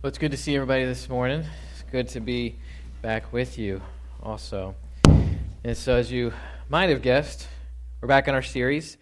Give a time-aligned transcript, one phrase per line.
[0.00, 1.44] Well, it's good to see everybody this morning.
[1.72, 2.54] It's good to be
[3.02, 3.82] back with you
[4.22, 4.76] also.
[5.64, 6.32] And so, as you
[6.68, 7.48] might have guessed,
[8.00, 8.96] we're back in our series.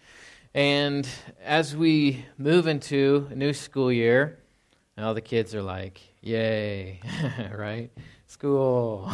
[0.55, 1.07] And
[1.43, 4.39] as we move into a new school year,
[4.97, 6.99] all the kids are like, yay,
[7.53, 7.91] right?
[8.25, 9.07] School.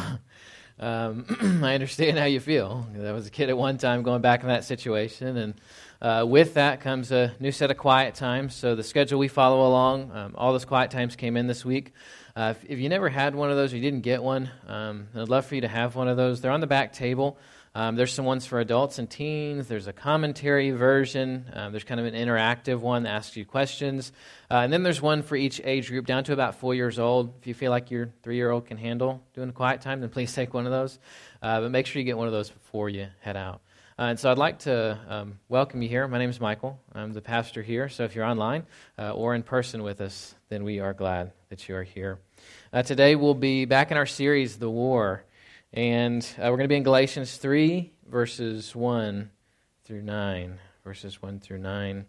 [0.80, 1.26] Um,
[1.64, 2.88] I understand how you feel.
[2.96, 5.38] I was a kid at one time going back in that situation.
[5.38, 5.54] And
[6.02, 8.56] uh, with that comes a new set of quiet times.
[8.56, 11.94] So the schedule we follow along, um, all those quiet times came in this week.
[12.36, 15.08] Uh, if, if, you never had one of those or you didn't get one, um,
[15.16, 16.42] I'd love for you to have one of those.
[16.42, 17.38] They're on the back table.
[17.76, 19.68] Um, there's some ones for adults and teens.
[19.68, 21.50] There's a commentary version.
[21.54, 24.12] Um, there's kind of an interactive one that asks you questions.
[24.52, 27.34] Uh, and then there's one for each age group, down to about four years old.
[27.40, 30.10] If you feel like your three year old can handle doing a quiet time, then
[30.10, 31.00] please take one of those.
[31.42, 33.62] Uh, but make sure you get one of those before you head out.
[33.98, 36.08] Uh, and so I'd like to um, welcome you here.
[36.08, 36.80] My name is Michael.
[36.94, 37.90] I'm the pastor here.
[37.90, 38.66] So if you're online
[39.00, 42.20] uh, or in person with us, then we are glad that you are here.
[42.72, 45.24] Uh, today we'll be back in our series, The War.
[45.76, 49.32] And uh, we're going to be in Galatians 3, verses 1
[49.84, 50.60] through 9.
[50.84, 52.06] Verses 1 through 9.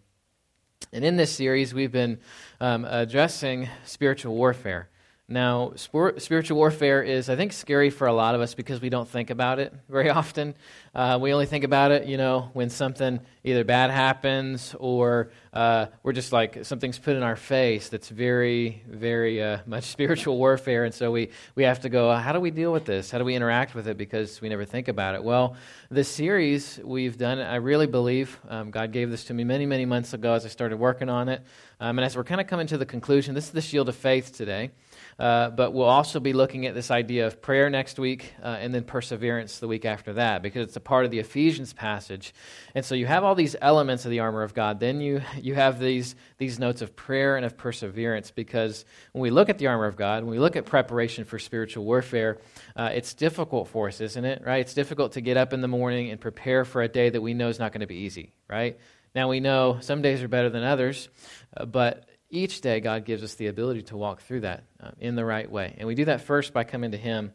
[0.93, 2.19] And in this series, we've been
[2.61, 4.91] um, addressing spiritual warfare.
[5.27, 9.09] Now, spiritual warfare is, I think, scary for a lot of us because we don't
[9.09, 10.55] think about it very often.
[10.95, 15.87] Uh, we only think about it, you know, when something either bad happens or uh,
[16.03, 20.85] we're just like something's put in our face that's very, very uh, much spiritual warfare.
[20.85, 23.11] And so we, we have to go, how do we deal with this?
[23.11, 23.97] How do we interact with it?
[23.97, 25.25] Because we never think about it.
[25.25, 25.57] Well,
[25.91, 29.87] this series we've done, I really believe um, God gave this to me many, many
[29.87, 31.41] months ago as I started working on it.
[31.81, 33.97] Um, and as we're kind of coming to the conclusion, this is the shield of
[33.97, 34.71] faith today.
[35.19, 38.75] Uh, but we'll also be looking at this idea of prayer next week uh, and
[38.75, 42.35] then perseverance the week after that because it's a part of the Ephesians passage.
[42.75, 44.81] And so you have all these elements of the armor of God.
[44.81, 49.31] Then you, you have these, these notes of prayer and of perseverance because when we
[49.31, 52.39] look at the armor of God, when we look at preparation for spiritual warfare,
[52.75, 54.43] uh, it's difficult for us, isn't it?
[54.45, 54.61] Right?
[54.61, 57.35] It's difficult to get up in the morning and prepare for a day that we
[57.35, 58.79] know is not going to be easy, right?
[59.15, 61.09] Now we know some days are better than others,
[61.57, 65.15] uh, but each day, God gives us the ability to walk through that uh, in
[65.15, 65.75] the right way.
[65.79, 67.33] And we do that first by coming to Him.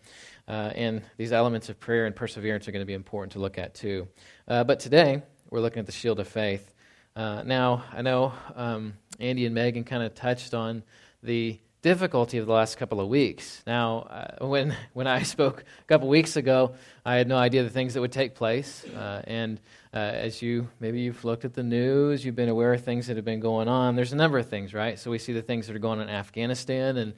[0.47, 3.57] Uh, and these elements of prayer and perseverance are going to be important to look
[3.57, 4.07] at too.
[4.47, 6.73] Uh, but today, we're looking at the shield of faith.
[7.15, 10.83] Uh, now, I know um, Andy and Megan kind of touched on
[11.23, 13.63] the difficulty of the last couple of weeks.
[13.65, 13.99] Now,
[14.39, 16.73] uh, when, when I spoke a couple weeks ago,
[17.05, 18.83] I had no idea the things that would take place.
[18.85, 19.59] Uh, and
[19.93, 23.15] uh, as you maybe you've looked at the news, you've been aware of things that
[23.15, 23.95] have been going on.
[23.95, 24.99] There's a number of things, right?
[24.99, 27.13] So we see the things that are going on in Afghanistan, and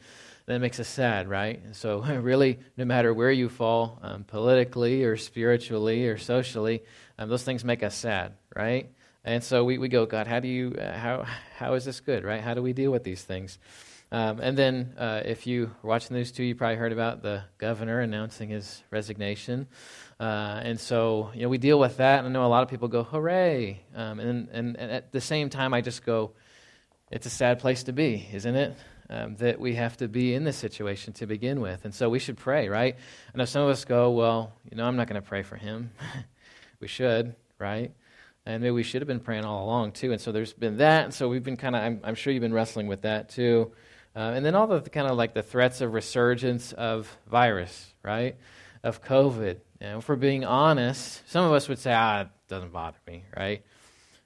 [0.45, 1.61] that makes us sad, right?
[1.63, 6.83] And So really, no matter where you fall, um, politically or spiritually or socially,
[7.17, 8.91] um, those things make us sad, right?
[9.23, 11.25] And so we, we go, God, how do you uh, how
[11.57, 12.41] how is this good, right?
[12.41, 13.59] How do we deal with these things?
[14.13, 17.21] Um, and then, uh, if you were watching the news too, you probably heard about
[17.21, 19.67] the governor announcing his resignation.
[20.19, 22.19] Uh, and so, you know, we deal with that.
[22.19, 23.81] And I know a lot of people go, hooray.
[23.95, 26.33] Um, and, and, and, at the same time, I just go,
[27.09, 28.77] it's a sad place to be, isn't it?
[29.09, 31.85] Um, that we have to be in this situation to begin with.
[31.85, 32.97] And so we should pray, right?
[33.33, 35.55] I know some of us go, well, you know, I'm not going to pray for
[35.55, 35.91] him.
[36.81, 37.93] we should, right?
[38.45, 40.11] And maybe we should have been praying all along, too.
[40.11, 41.05] And so there's been that.
[41.05, 43.71] And so we've been kind of, I'm, I'm sure you've been wrestling with that, too.
[44.15, 48.35] Uh, and then all the kind of like the threats of resurgence of virus, right?
[48.83, 49.57] Of COVID.
[49.79, 53.23] And if we're being honest, some of us would say, ah, it doesn't bother me,
[53.35, 53.63] right?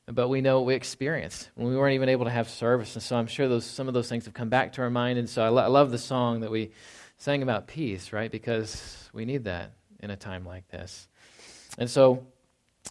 [0.07, 2.95] But we know what we experienced when we weren't even able to have service.
[2.95, 5.18] And so I'm sure those, some of those things have come back to our mind.
[5.18, 6.72] And so I, lo- I love the song that we
[7.18, 8.31] sang about peace, right?
[8.31, 11.07] Because we need that in a time like this.
[11.78, 12.25] And so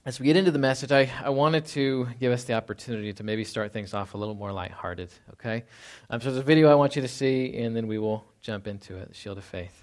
[0.06, 3.24] as we get into the message, I, I wanted to give us the opportunity to
[3.24, 5.64] maybe start things off a little more lighthearted, okay?
[6.10, 8.66] Um, so there's a video I want you to see, and then we will jump
[8.66, 9.80] into it the Shield of Faith.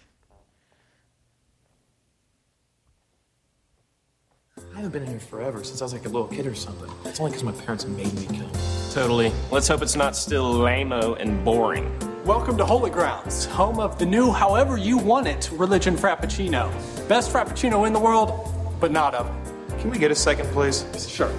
[4.73, 6.89] I haven't been in here forever, since I was like a little kid or something.
[7.05, 8.51] It's only because my parents made me come.
[8.91, 9.31] Totally.
[9.49, 11.91] Let's hope it's not still lame and boring.
[12.25, 16.69] Welcome to Holy Grounds, home of the new however you want it religion Frappuccino.
[17.09, 19.40] Best Frappuccino in the world, but not of
[19.81, 20.85] can we get a second, please?
[21.09, 21.31] Sure.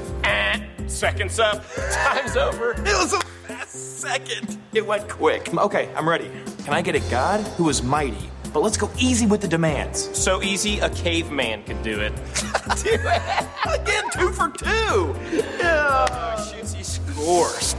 [0.88, 1.64] Seconds up.
[1.92, 2.72] Time's over.
[2.72, 4.58] It was a fast second.
[4.74, 5.54] It went quick.
[5.54, 6.28] Okay, I'm ready.
[6.64, 8.30] Can I get a God who is mighty?
[8.52, 10.10] But let's go easy with the demands.
[10.18, 12.14] So easy, a caveman could do it.
[12.82, 13.46] do it.
[13.80, 15.16] again, two for two.
[15.32, 16.06] Yeah.
[16.10, 17.74] Oh, shoots, he scores.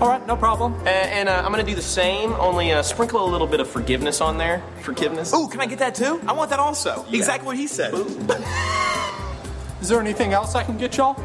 [0.00, 0.74] All right, no problem.
[0.82, 3.68] Uh, and uh, I'm gonna do the same, only uh, sprinkle a little bit of
[3.68, 4.62] forgiveness on there.
[4.82, 5.32] Forgiveness.
[5.32, 6.20] Ooh, can I get that too?
[6.26, 7.06] I want that also.
[7.08, 7.18] Yeah.
[7.18, 7.94] Exactly what he said.
[9.80, 11.16] Is there anything else I can get y'all?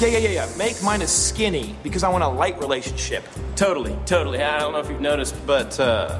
[0.00, 0.48] Yeah, yeah, yeah, yeah.
[0.56, 3.24] Make mine a skinny because I want a light relationship.
[3.56, 4.42] Totally, totally.
[4.42, 6.18] I don't know if you've noticed, but uh,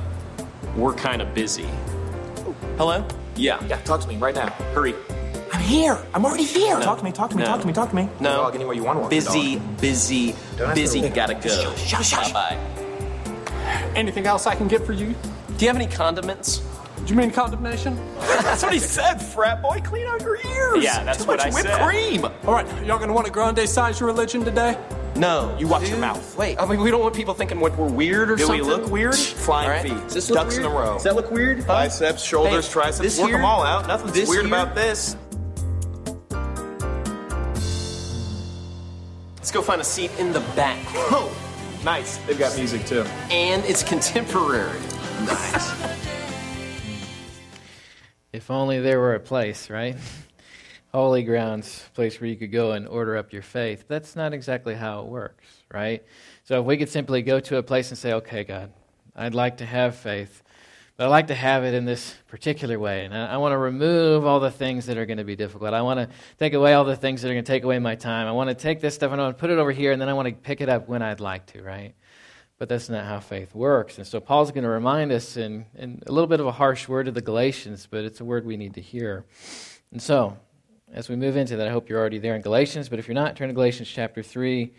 [0.77, 1.67] we're kind of busy.
[2.77, 3.07] Hello?
[3.35, 3.65] Yeah.
[3.67, 4.51] Yeah, talk to me right now.
[4.75, 4.95] Hurry.
[5.53, 5.99] I'm here.
[6.15, 6.79] I'm already here.
[6.81, 7.49] Talk to me, talk to me, No.
[7.49, 8.09] talk to me, talk to me.
[8.21, 8.37] No.
[8.37, 9.81] Dog anywhere you want to walk the Busy, dog.
[9.81, 11.03] busy, Don't ask busy.
[11.03, 11.41] me to- Gotta go.
[11.49, 12.33] Shush, shush, shush.
[12.33, 12.57] Bye
[13.95, 15.15] Anything else I can get for you?
[15.57, 16.63] Do you have any condiments?
[17.05, 17.97] Do you mean condemnation?
[18.21, 19.81] That's what he said, frat boy.
[19.85, 20.85] Clean out your ears.
[20.85, 21.89] Yeah, that's Too what much I whipped said.
[21.89, 22.25] cream.
[22.25, 24.79] All right, y'all gonna want to grande size your religion today?
[25.17, 25.55] No.
[25.59, 26.37] You watch your mouth.
[26.39, 28.59] Wait, I mean, we don't want people thinking what we're weird or something.
[28.59, 28.79] Do something.
[28.79, 29.15] we look weird?
[29.17, 29.83] Flying All right.
[29.83, 30.03] feet.
[30.05, 30.67] Does this look Ducks weird?
[30.67, 30.95] in a row.
[30.95, 31.59] Does that look weird?
[31.61, 31.67] Huh?
[31.67, 32.99] Biceps, shoulders, Hey, triceps.
[33.01, 33.87] this Work here- them all out.
[33.89, 35.17] Nothing's this weird here- about this.
[39.37, 40.79] Let's go find a seat in the back.
[40.95, 41.31] Oh,
[41.85, 42.17] nice.
[42.19, 43.03] They've got music too.
[43.31, 44.79] And it's contemporary.
[45.27, 45.73] Nice.
[48.43, 49.95] If only there were a place, right?
[50.93, 53.85] Holy grounds, place where you could go and order up your faith.
[53.87, 56.03] That's not exactly how it works, right?
[56.43, 58.73] So if we could simply go to a place and say, okay, God,
[59.15, 60.43] I'd like to have faith,
[60.97, 63.05] but I'd like to have it in this particular way.
[63.05, 65.73] And I, I want to remove all the things that are going to be difficult.
[65.73, 66.09] I want to
[66.41, 68.27] take away all the things that are going to take away my time.
[68.27, 70.03] I want to take this stuff and I want to put it over here, and
[70.03, 71.95] then I want to pick it up when I'd like to, right?
[72.63, 73.99] But that's not how faith works.
[73.99, 76.87] And so Paul's going to remind us in, in a little bit of a harsh
[76.87, 79.25] word to the Galatians, but it's a word we need to hear.
[79.91, 80.39] And so,
[80.93, 83.17] as we move into that, I hope you're already there in Galatians, but if you're
[83.17, 84.73] not, turn to Galatians chapter 3.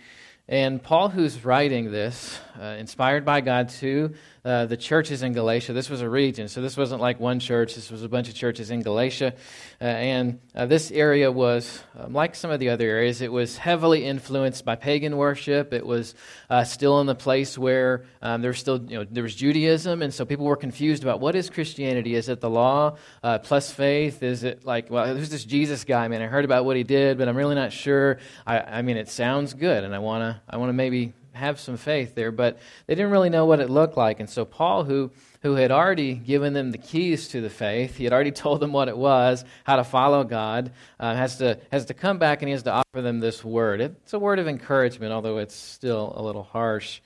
[0.48, 4.14] And Paul, who's writing this, uh, inspired by God to
[4.46, 7.76] uh, the churches in Galatia, this was a region, so this wasn't like one church,
[7.76, 9.34] this was a bunch of churches in Galatia.
[9.80, 13.58] Uh, and uh, this area was, um, like some of the other areas, it was
[13.58, 15.72] heavily influenced by pagan worship.
[15.72, 16.14] It was
[16.50, 20.02] uh, still in the place where um, there was still, you know, there was Judaism,
[20.02, 22.16] and so people were confused about what is Christianity?
[22.16, 24.24] Is it the law uh, plus faith?
[24.24, 26.08] Is it like, well, who's this Jesus guy?
[26.10, 28.20] Man, I heard about what he did, but I'm really not sure.
[28.46, 31.60] I, I mean, it sounds good, and I want to, I want to maybe have
[31.60, 34.20] some faith there, but they didn't really know what it looked like.
[34.20, 38.06] And so Paul, who who had already given them the keys to the faith, he
[38.06, 41.86] had already told them what it was, how to follow God, uh, has to has
[41.86, 43.82] to come back and he has to offer them this word.
[43.82, 47.02] It's a word of encouragement, although it's still a little harsh.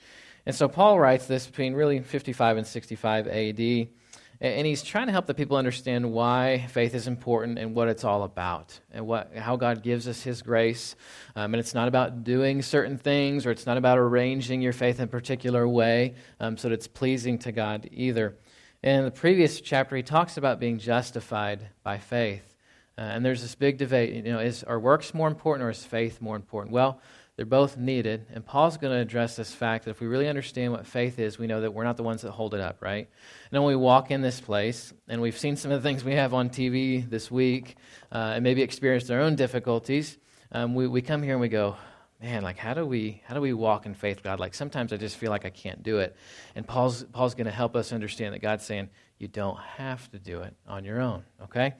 [0.46, 3.90] And so Paul writes this between really 55 and 65 A.D.
[4.40, 8.04] And he's trying to help the people understand why faith is important and what it's
[8.04, 10.94] all about, and what, how God gives us His grace.
[11.34, 14.98] Um, and it's not about doing certain things, or it's not about arranging your faith
[14.98, 18.36] in a particular way um, so that it's pleasing to God either.
[18.80, 22.54] In the previous chapter, he talks about being justified by faith.
[22.96, 25.84] Uh, and there's this big debate you know, is our works more important or is
[25.84, 26.72] faith more important?
[26.72, 27.00] Well,
[27.38, 28.26] they're both needed.
[28.34, 31.38] And Paul's going to address this fact that if we really understand what faith is,
[31.38, 33.08] we know that we're not the ones that hold it up, right?
[33.52, 36.14] And when we walk in this place, and we've seen some of the things we
[36.14, 37.76] have on TV this week,
[38.10, 40.18] uh, and maybe experienced our own difficulties,
[40.50, 41.76] um, we, we come here and we go,
[42.20, 44.40] man, like how do we how do we walk in faith, God?
[44.40, 46.16] Like sometimes I just feel like I can't do it.
[46.56, 50.18] And Paul's Paul's going to help us understand that God's saying you don't have to
[50.18, 51.22] do it on your own.
[51.44, 51.74] Okay,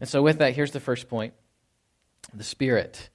[0.00, 1.34] and so with that, here's the first point:
[2.32, 3.10] the Spirit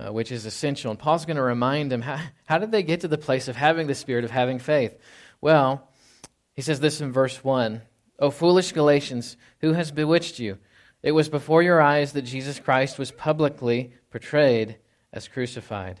[0.00, 0.90] uh, which is essential.
[0.90, 3.56] And Paul's going to remind them how, how did they get to the place of
[3.56, 4.96] having the spirit of having faith?
[5.40, 5.88] Well,
[6.54, 7.82] he says this in verse 1
[8.18, 10.58] O foolish Galatians, who has bewitched you?
[11.02, 14.76] It was before your eyes that Jesus Christ was publicly portrayed
[15.12, 16.00] as crucified.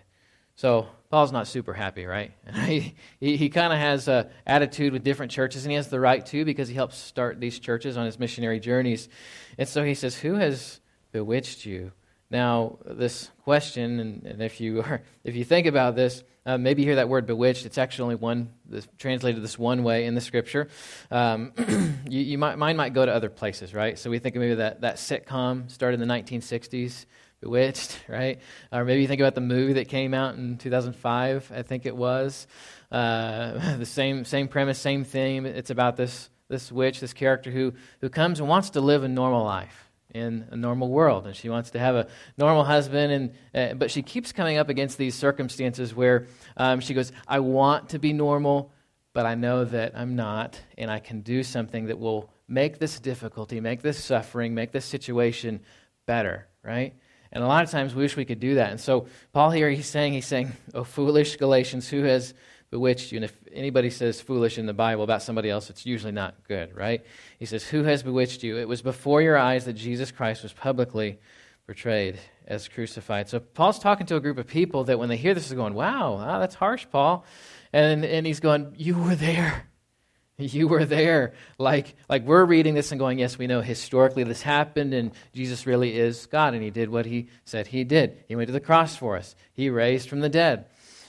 [0.56, 2.32] So Paul's not super happy, right?
[2.66, 6.00] he he, he kind of has an attitude with different churches, and he has the
[6.00, 9.08] right to because he helps start these churches on his missionary journeys.
[9.56, 10.80] And so he says, Who has
[11.12, 11.92] bewitched you?
[12.30, 16.82] Now, this question, and, and if you are, if you think about this, uh, maybe
[16.82, 17.66] you hear that word bewitched.
[17.66, 20.68] It's actually only one this, translated this one way in the scripture.
[21.10, 21.52] Um,
[22.08, 23.98] you, you might, mine might go to other places, right?
[23.98, 27.06] So we think of maybe that, that sitcom started in the 1960s,
[27.40, 28.38] Bewitched, right?
[28.70, 31.96] Or maybe you think about the movie that came out in 2005, I think it
[31.96, 32.46] was.
[32.92, 35.46] Uh, the same same premise, same theme.
[35.46, 39.08] It's about this this witch, this character who who comes and wants to live a
[39.08, 43.32] normal life in a normal world and she wants to have a normal husband and
[43.54, 46.26] uh, but she keeps coming up against these circumstances where
[46.56, 48.72] um, she goes i want to be normal
[49.12, 52.98] but i know that i'm not and i can do something that will make this
[53.00, 55.60] difficulty make this suffering make this situation
[56.06, 56.94] better right
[57.32, 59.70] and a lot of times we wish we could do that and so paul here
[59.70, 62.34] he's saying he's saying oh foolish galatians who has
[62.70, 63.18] bewitched you.
[63.18, 66.76] And if anybody says foolish in the Bible about somebody else, it's usually not good,
[66.76, 67.04] right?
[67.38, 68.58] He says, Who has bewitched you?
[68.58, 71.18] It was before your eyes that Jesus Christ was publicly
[71.66, 73.28] portrayed as crucified.
[73.28, 75.74] So Paul's talking to a group of people that when they hear this, are going,
[75.74, 77.24] Wow, wow that's harsh, Paul.
[77.72, 79.66] And, and he's going, You were there.
[80.40, 81.34] You were there.
[81.58, 85.66] Like, like we're reading this and going, yes, we know historically this happened, and Jesus
[85.66, 88.24] really is God, and he did what he said he did.
[88.26, 90.66] He went to the cross for us, he raised from the dead.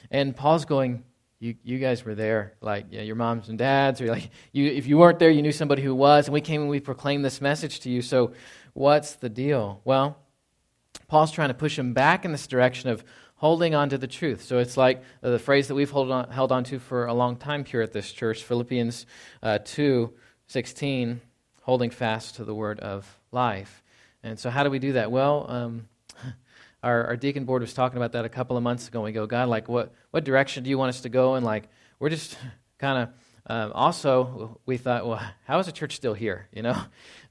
[0.09, 1.03] And Paul's going,
[1.41, 4.99] you, you guys were there, like your moms and dads, or like you, if you
[4.99, 7.79] weren't there, you knew somebody who was, and we came and we proclaimed this message
[7.81, 8.03] to you.
[8.03, 8.33] So,
[8.73, 9.81] what's the deal?
[9.83, 10.17] Well,
[11.07, 13.03] Paul's trying to push him back in this direction of
[13.37, 14.43] holding on to the truth.
[14.43, 17.37] So it's like the phrase that we've hold on, held on to for a long
[17.37, 19.07] time here at this church, Philippians
[19.41, 20.13] uh, 2
[20.45, 21.21] 16,
[21.63, 23.81] holding fast to the word of life.
[24.21, 25.11] And so, how do we do that?
[25.11, 25.87] Well, um,
[26.83, 28.99] our, our deacon board was talking about that a couple of months ago.
[28.99, 31.35] And We go, God, like, what, what direction do you want us to go?
[31.35, 31.69] And, like,
[31.99, 32.37] we're just
[32.79, 33.09] kind of
[33.47, 36.47] um, also, we thought, well, how is the church still here?
[36.53, 36.79] You know,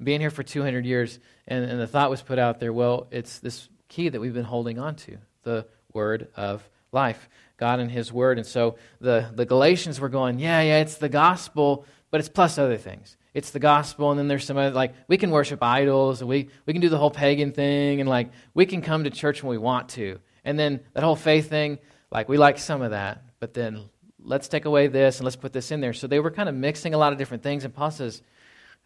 [0.02, 3.38] being here for 200 years, and, and the thought was put out there, well, it's
[3.38, 7.28] this key that we've been holding on to the word of life,
[7.58, 8.38] God and His word.
[8.38, 12.58] And so the, the Galatians were going, yeah, yeah, it's the gospel, but it's plus
[12.58, 13.16] other things.
[13.32, 16.48] It's the gospel, and then there's some other, like, we can worship idols, and we,
[16.66, 19.50] we can do the whole pagan thing, and like, we can come to church when
[19.50, 20.18] we want to.
[20.44, 21.78] And then that whole faith thing,
[22.10, 25.52] like, we like some of that, but then let's take away this and let's put
[25.52, 25.92] this in there.
[25.92, 28.22] So they were kind of mixing a lot of different things, and Paul says,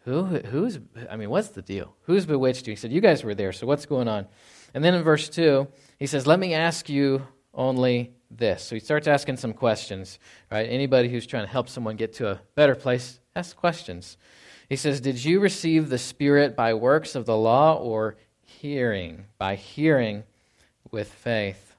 [0.05, 1.95] who, who's, I mean, what's the deal?
[2.03, 2.71] Who's bewitched you?
[2.73, 4.27] He said, You guys were there, so what's going on?
[4.75, 7.25] And then in verse 2, he says, Let me ask you
[7.55, 8.63] only this.
[8.63, 10.19] So he starts asking some questions,
[10.51, 10.69] right?
[10.69, 14.17] Anybody who's trying to help someone get to a better place, ask questions.
[14.69, 19.25] He says, Did you receive the Spirit by works of the law or hearing?
[19.37, 20.23] By hearing
[20.91, 21.75] with faith.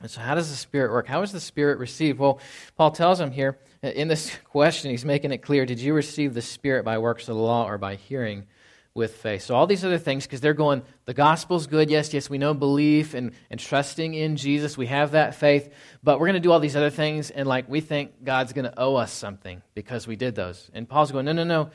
[0.00, 1.06] And so, how does the Spirit work?
[1.06, 2.18] How is the Spirit received?
[2.18, 2.40] Well,
[2.76, 6.42] Paul tells him here in this question, he's making it clear Did you receive the
[6.42, 8.46] Spirit by works of the law or by hearing
[8.94, 9.42] with faith.
[9.42, 11.90] So, all these other things, because they're going, the gospel's good.
[11.90, 14.76] Yes, yes, we know belief and, and trusting in Jesus.
[14.76, 15.72] We have that faith.
[16.02, 18.64] But we're going to do all these other things, and like we think God's going
[18.64, 20.70] to owe us something because we did those.
[20.74, 21.70] And Paul's going, no, no, no.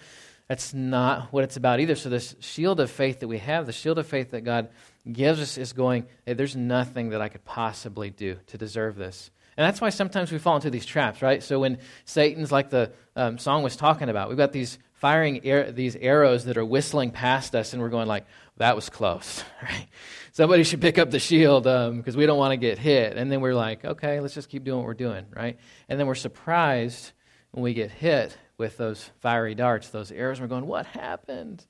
[0.48, 1.96] That's not what it's about either.
[1.96, 4.70] So, this shield of faith that we have, the shield of faith that God
[5.10, 9.32] gives us, is going, hey, there's nothing that I could possibly do to deserve this.
[9.58, 11.42] And that's why sometimes we fall into these traps, right?
[11.42, 15.40] So when Satan's like the um, song was talking about, we've got these firing
[15.76, 18.26] these arrows that are whistling past us, and we're going like,
[18.58, 19.88] that was close, right?
[20.32, 23.16] Somebody should pick up the shield because um, we don't want to get hit.
[23.16, 25.60] And then we're like, okay, let's just keep doing what we're doing, right?
[25.90, 27.12] And then we're surprised
[27.52, 30.40] when we get hit with those fiery darts, those arrows.
[30.40, 31.64] And we're going, what happened?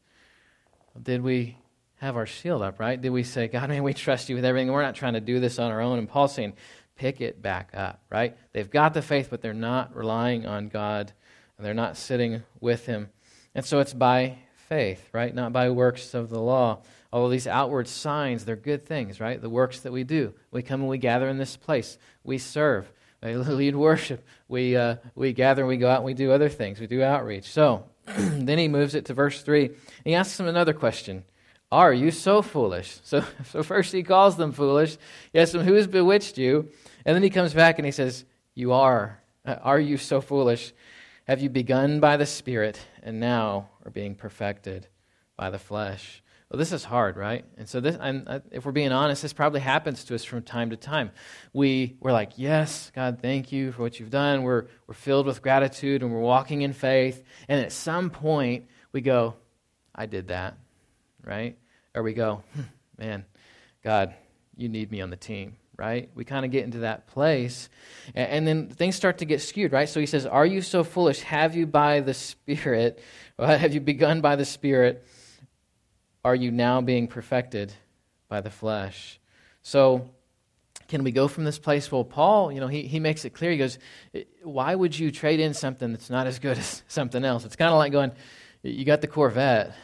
[1.03, 1.57] Did we
[1.97, 3.01] have our shield up, right?
[3.01, 4.71] Did we say, God, man, we trust you with everything?
[4.71, 5.99] We're not trying to do this on our own.
[5.99, 6.53] And Paul's saying,
[6.95, 8.37] pick it back up, right?
[8.53, 11.11] They've got the faith, but they're not relying on God
[11.57, 13.09] and they're not sitting with Him.
[13.55, 15.33] And so it's by faith, right?
[15.33, 16.79] Not by works of the law.
[17.11, 19.41] All of these outward signs, they're good things, right?
[19.41, 20.33] The works that we do.
[20.51, 21.97] We come and we gather in this place.
[22.25, 22.91] We serve.
[23.23, 24.25] We lead worship.
[24.49, 26.81] We, uh, we gather and we go out and we do other things.
[26.81, 27.45] We do outreach.
[27.45, 29.71] So then he moves it to verse 3.
[30.03, 31.23] He asks them another question
[31.71, 32.99] Are you so foolish?
[33.05, 34.97] So, so first he calls them foolish.
[35.31, 36.69] He asks them, Who has bewitched you?
[37.05, 39.21] And then he comes back and he says, You are.
[39.45, 40.73] Uh, are you so foolish?
[41.27, 44.87] Have you begun by the Spirit and now are being perfected
[45.35, 46.21] by the flesh?
[46.51, 47.43] Well, this is hard, right?
[47.57, 50.43] And so, this, and uh, if we're being honest, this probably happens to us from
[50.43, 51.09] time to time.
[51.51, 54.43] We, we're like, Yes, God, thank you for what you've done.
[54.43, 57.23] We're, we're filled with gratitude and we're walking in faith.
[57.47, 59.33] And at some point, we go,
[59.95, 60.55] I did that,
[61.23, 61.57] right?
[61.95, 62.61] Or we go, hmm,
[62.99, 63.25] Man,
[63.83, 64.13] God,
[64.55, 66.09] you need me on the team right?
[66.15, 67.69] We kind of get into that place.
[68.13, 69.89] And, then things start to get skewed, right?
[69.89, 71.21] So he says, Are you so foolish?
[71.21, 73.01] Have you by the Spirit,
[73.39, 75.05] have you begun by the Spirit?
[76.23, 77.73] Are you now being perfected
[78.29, 79.19] by the flesh?
[79.61, 80.09] So,
[80.87, 81.91] can we go from this place?
[81.91, 83.51] Well, Paul, you know, he, he makes it clear.
[83.51, 83.79] He goes,
[84.43, 87.45] Why would you trade in something that's not as good as something else?
[87.45, 88.11] It's kind of like going,
[88.63, 89.75] You got the Corvette.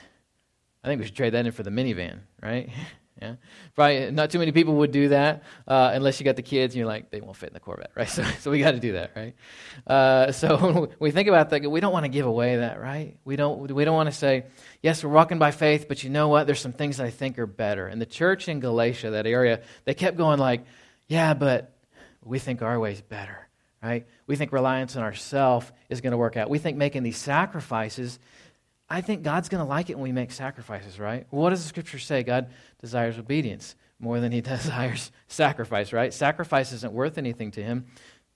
[0.84, 2.70] I think we should trade that in for the minivan, right?
[3.22, 3.36] Yeah,
[3.76, 6.80] probably not too many people would do that uh, unless you got the kids and
[6.80, 8.10] you're like they won't fit in the Corvette, right?
[8.10, 9.36] So, so we got to do that, right?
[9.86, 13.18] Uh, so we think about that, we don't want to give away that, right?
[13.26, 14.46] We don't we don't want to say
[14.82, 16.48] yes, we're walking by faith, but you know what?
[16.48, 17.88] There's some things that I think are better.
[17.88, 20.66] And the church in Galatia, that area, they kept going like,
[21.08, 21.74] yeah, but
[22.24, 23.48] we think our way's better,
[23.84, 24.06] right?
[24.28, 26.50] We think reliance on ourselves is going to work out.
[26.50, 28.20] We think making these sacrifices
[28.92, 31.26] I think God's going to like it when we make sacrifices, right?
[31.30, 32.24] What does the scripture say?
[32.24, 32.50] God
[32.82, 36.14] desires obedience more than he desires sacrifice, right?
[36.14, 37.86] Sacrifice isn't worth anything to him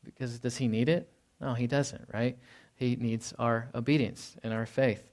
[0.05, 1.09] because does he need it?
[1.41, 2.37] No, he doesn't, right?
[2.75, 5.03] He needs our obedience and our faith.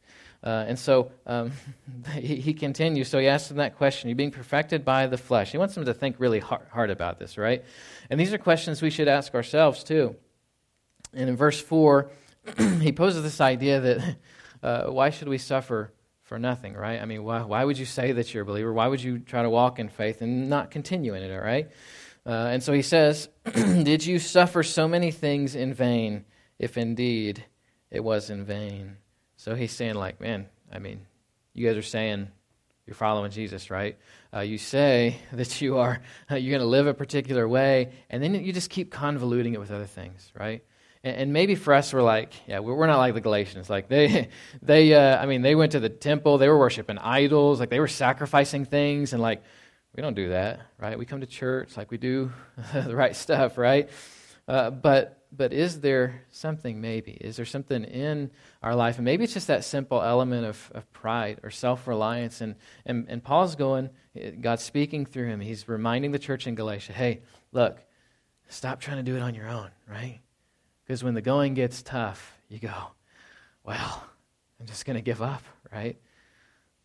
[0.44, 1.50] Uh, and so um,
[2.14, 3.08] he, he, continues.
[3.08, 5.50] So he asks them that question You're being perfected by the flesh.
[5.50, 7.64] He wants them to think really hard, hard about this, right?
[8.10, 10.14] And these are questions we should ask ourselves too.
[11.12, 12.10] And in verse 4,
[12.80, 14.16] he poses this idea that
[14.62, 15.92] uh, why should we suffer
[16.22, 17.00] for nothing, right?
[17.00, 18.72] I mean, why, why would you say that you're a believer?
[18.72, 21.70] Why would you try to walk in faith and not continue in it, all right?
[22.24, 26.24] Uh, and so he says, Did you suffer so many things in vain,
[26.58, 27.44] if indeed
[27.90, 28.96] it was in vain?
[29.36, 31.00] So he's saying, like, man, I mean,
[31.52, 32.28] you guys are saying
[32.86, 33.98] you're following Jesus, right?
[34.34, 36.00] Uh, you say that you are
[36.30, 39.70] you're going to live a particular way, and then you just keep convoluting it with
[39.70, 40.64] other things, right?
[41.04, 43.68] And, maybe for us, we're like, yeah, we're not like the Galatians.
[43.68, 44.28] Like they,
[44.62, 47.80] they, uh, I mean, they went to the temple, they were worshiping idols, like they
[47.80, 49.42] were sacrificing things, and like
[49.96, 50.98] we don't do that, right?
[50.98, 52.32] We come to church like we do
[52.72, 53.90] the right stuff, right?
[54.46, 57.12] Uh, but but is there something maybe?
[57.12, 58.30] Is there something in
[58.62, 58.96] our life?
[58.96, 62.42] And maybe it's just that simple element of, of pride or self reliance.
[62.42, 63.88] And, and, and Paul's going,
[64.40, 65.40] God's speaking through him.
[65.40, 67.82] He's reminding the church in Galatia hey, look,
[68.48, 70.20] stop trying to do it on your own, right?
[70.92, 72.74] Because when the going gets tough, you go,
[73.64, 74.04] well,
[74.60, 75.96] I'm just going to give up, right?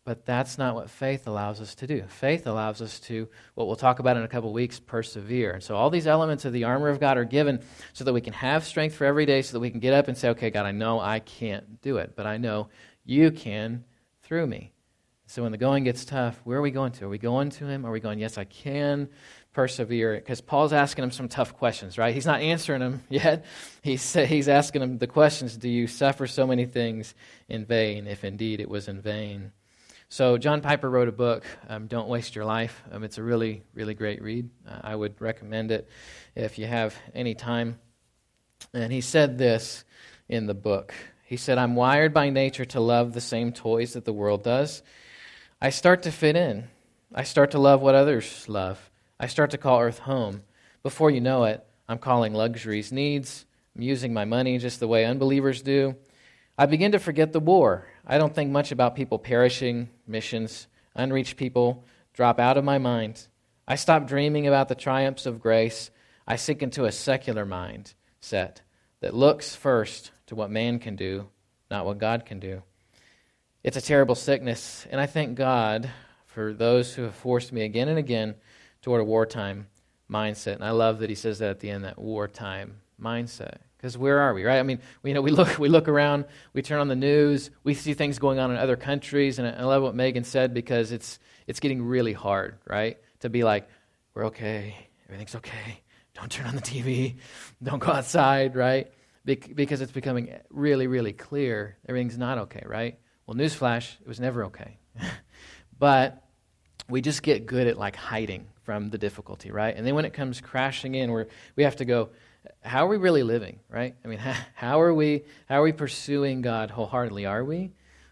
[0.04, 2.02] But that's not what faith allows us to do.
[2.08, 5.52] Faith allows us to, what we'll talk about in a couple weeks, persevere.
[5.52, 7.60] And so all these elements of the armor of God are given
[7.92, 10.08] so that we can have strength for every day, so that we can get up
[10.08, 12.68] and say, okay, God, I know I can't do it, but I know
[13.04, 13.84] you can
[14.22, 14.72] through me.
[15.26, 17.04] So when the going gets tough, where are we going to?
[17.04, 17.84] Are we going to Him?
[17.84, 19.10] Are we going, yes, I can
[19.58, 20.14] persevere?
[20.14, 22.14] Because Paul's asking him some tough questions, right?
[22.14, 23.44] He's not answering them yet.
[23.82, 27.12] He's, he's asking him the questions Do you suffer so many things
[27.48, 29.50] in vain, if indeed it was in vain?
[30.10, 32.80] So, John Piper wrote a book, um, Don't Waste Your Life.
[32.92, 34.48] Um, it's a really, really great read.
[34.64, 35.88] Uh, I would recommend it
[36.36, 37.80] if you have any time.
[38.72, 39.84] And he said this
[40.28, 44.04] in the book He said, I'm wired by nature to love the same toys that
[44.04, 44.84] the world does.
[45.60, 46.68] I start to fit in.
[47.12, 48.88] I start to love what others love.
[49.20, 50.42] I start to call Earth home.
[50.82, 53.46] Before you know it, I'm calling luxuries needs.
[53.74, 55.96] I'm using my money just the way unbelievers do.
[56.56, 57.88] I begin to forget the war.
[58.06, 63.28] I don't think much about people perishing, missions, unreached people drop out of my mind.
[63.66, 65.90] I stop dreaming about the triumphs of grace.
[66.26, 68.58] I sink into a secular mindset
[69.00, 71.28] that looks first to what man can do,
[71.70, 72.62] not what God can do.
[73.62, 75.90] It's a terrible sickness, and I thank God
[76.26, 78.34] for those who have forced me again and again
[78.82, 79.66] toward a wartime
[80.10, 80.54] mindset.
[80.54, 83.58] And I love that he says that at the end, that wartime mindset.
[83.76, 84.58] Because where are we, right?
[84.58, 87.50] I mean, we, you know, we look, we look around, we turn on the news,
[87.62, 90.90] we see things going on in other countries, and I love what Megan said because
[90.90, 92.98] it's, it's getting really hard, right?
[93.20, 93.68] To be like,
[94.14, 94.74] we're okay,
[95.06, 95.82] everything's okay,
[96.14, 97.18] don't turn on the TV,
[97.62, 98.90] don't go outside, right?
[99.36, 102.98] because it's becoming really, really clear everything's not okay, right?
[103.26, 104.78] Well, newsflash, it was never okay.
[105.78, 106.24] but
[106.88, 109.74] we just get good at like hiding from the difficulty, right?
[109.76, 111.24] And then when it comes crashing in, we
[111.56, 112.10] we have to go,
[112.62, 113.94] how are we really living, right?
[114.04, 114.18] I mean,
[114.54, 117.26] how are we, how are we pursuing God wholeheartedly?
[117.26, 117.70] Are we?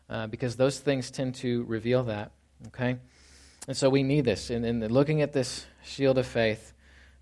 [0.09, 2.31] Uh, because those things tend to reveal that,
[2.69, 2.97] okay?
[3.67, 4.51] And so we need this.
[4.51, 6.73] And, and looking at this shield of faith,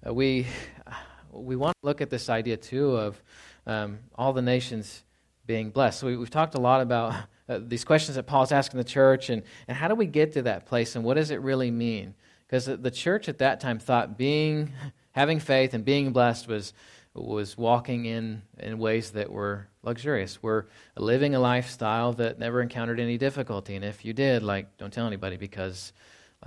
[0.07, 0.46] uh, we,
[1.33, 3.22] we want to look at this idea, too, of
[3.66, 5.02] um, all the nations
[5.46, 6.00] being blessed.
[6.00, 7.14] So we, have talked a lot about
[7.48, 10.42] uh, these questions that Paul's asking the church, and, and how do we get to
[10.42, 12.14] that place, and what does it really mean?
[12.46, 14.72] Because the, church at that time thought being,
[15.12, 16.72] having faith and being blessed was
[17.14, 20.42] was walking in, in ways that were luxurious.
[20.42, 20.64] We're
[20.96, 23.76] living a lifestyle that never encountered any difficulty.
[23.76, 25.92] And if you did, like, don't tell anybody because,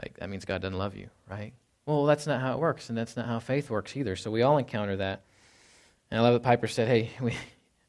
[0.02, 1.54] like, that means God doesn't love you, right?
[1.86, 4.18] Well, that's not how it works, and that's not how faith works either.
[4.18, 5.24] So we all encounter that.
[6.12, 7.34] And I love that Piper said, hey, we,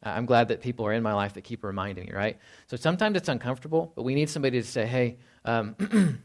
[0.03, 2.39] I'm glad that people are in my life that keep reminding me, right?
[2.69, 5.75] So sometimes it's uncomfortable, but we need somebody to say, hey, um,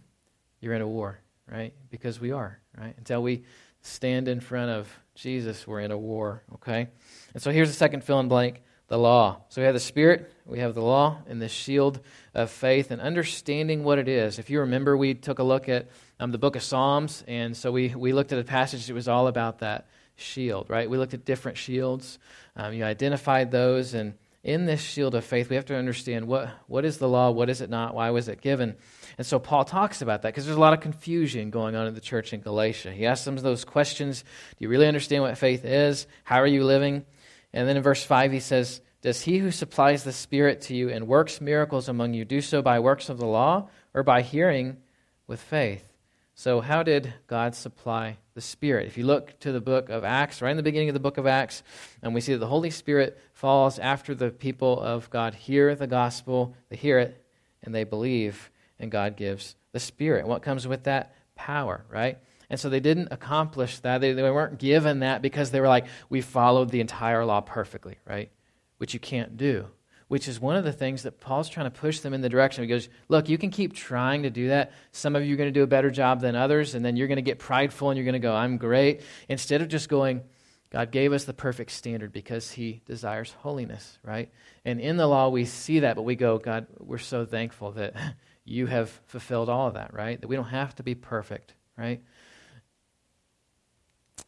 [0.62, 1.19] you're in a war,
[1.51, 1.73] right?
[1.89, 2.93] Because we are, right?
[2.97, 3.43] Until we
[3.81, 6.88] stand in front of Jesus, we're in a war, okay?
[7.33, 9.41] And so here's the second fill in blank the law.
[9.49, 11.99] So we have the Spirit, we have the law, and the shield
[12.36, 14.38] of faith, and understanding what it is.
[14.38, 15.88] If you remember, we took a look at
[16.19, 19.07] um, the book of Psalms, and so we, we looked at a passage that was
[19.07, 20.89] all about that shield, right?
[20.89, 22.19] We looked at different shields.
[22.56, 26.49] Um, you identified those, and in this shield of faith, we have to understand what,
[26.67, 28.76] what is the law, what is it not, why was it given.
[29.17, 31.93] And so Paul talks about that because there's a lot of confusion going on in
[31.93, 32.91] the church in Galatia.
[32.91, 34.28] He asks them those questions Do
[34.60, 36.08] you really understand what faith is?
[36.26, 37.06] How are you living?
[37.54, 40.89] And then in verse 5, he says, Does he who supplies the Spirit to you
[40.89, 44.78] and works miracles among you do so by works of the law or by hearing
[45.26, 45.92] with faith?
[46.36, 48.88] So, how did God supply the Spirit?
[48.88, 51.17] If you look to the book of Acts, right in the beginning of the book
[51.17, 51.63] of Acts,
[52.02, 55.88] and we see that the Holy Spirit falls after the people of God hear the
[55.88, 57.24] gospel, they hear it,
[57.62, 60.28] and they believe, and God gives the Spirit.
[60.28, 61.15] What comes with that?
[61.36, 62.17] Power, right?
[62.50, 64.02] And so they didn't accomplish that.
[64.02, 67.98] They, they weren't given that because they were like, we followed the entire law perfectly,
[68.06, 68.30] right?
[68.84, 69.65] which you can't do
[70.13, 72.63] which is one of the things that Paul's trying to push them in the direction.
[72.63, 74.71] He goes, Look, you can keep trying to do that.
[74.91, 77.08] Some of you are going to do a better job than others, and then you're
[77.08, 79.02] going to get prideful and you're going to go, I'm great.
[79.28, 80.21] Instead of just going,
[80.69, 84.30] God gave us the perfect standard because he desires holiness, right?
[84.63, 87.95] And in the law, we see that, but we go, God, we're so thankful that
[88.45, 90.21] you have fulfilled all of that, right?
[90.21, 92.04] That we don't have to be perfect, right?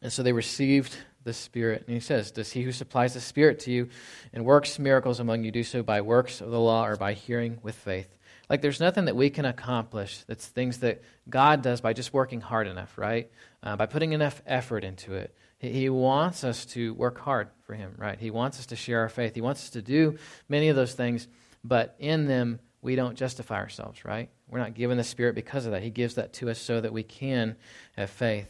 [0.02, 1.84] And so they received the Spirit.
[1.86, 3.90] And he says, Does he who supplies the Spirit to you
[4.32, 7.60] and works miracles among you do so by works of the law or by hearing
[7.62, 8.16] with faith?
[8.50, 12.42] Like, there's nothing that we can accomplish that's things that God does by just working
[12.42, 13.30] hard enough, right?
[13.64, 15.36] Uh, by putting enough effort into it.
[15.58, 18.20] He, he wants us to work hard for Him, right?
[18.20, 19.34] He wants us to share our faith.
[19.34, 21.28] He wants us to do many of those things,
[21.64, 24.30] but in them, we don't justify ourselves, right?
[24.48, 25.82] We're not given the Spirit because of that.
[25.82, 27.56] He gives that to us so that we can
[27.98, 28.48] have faith.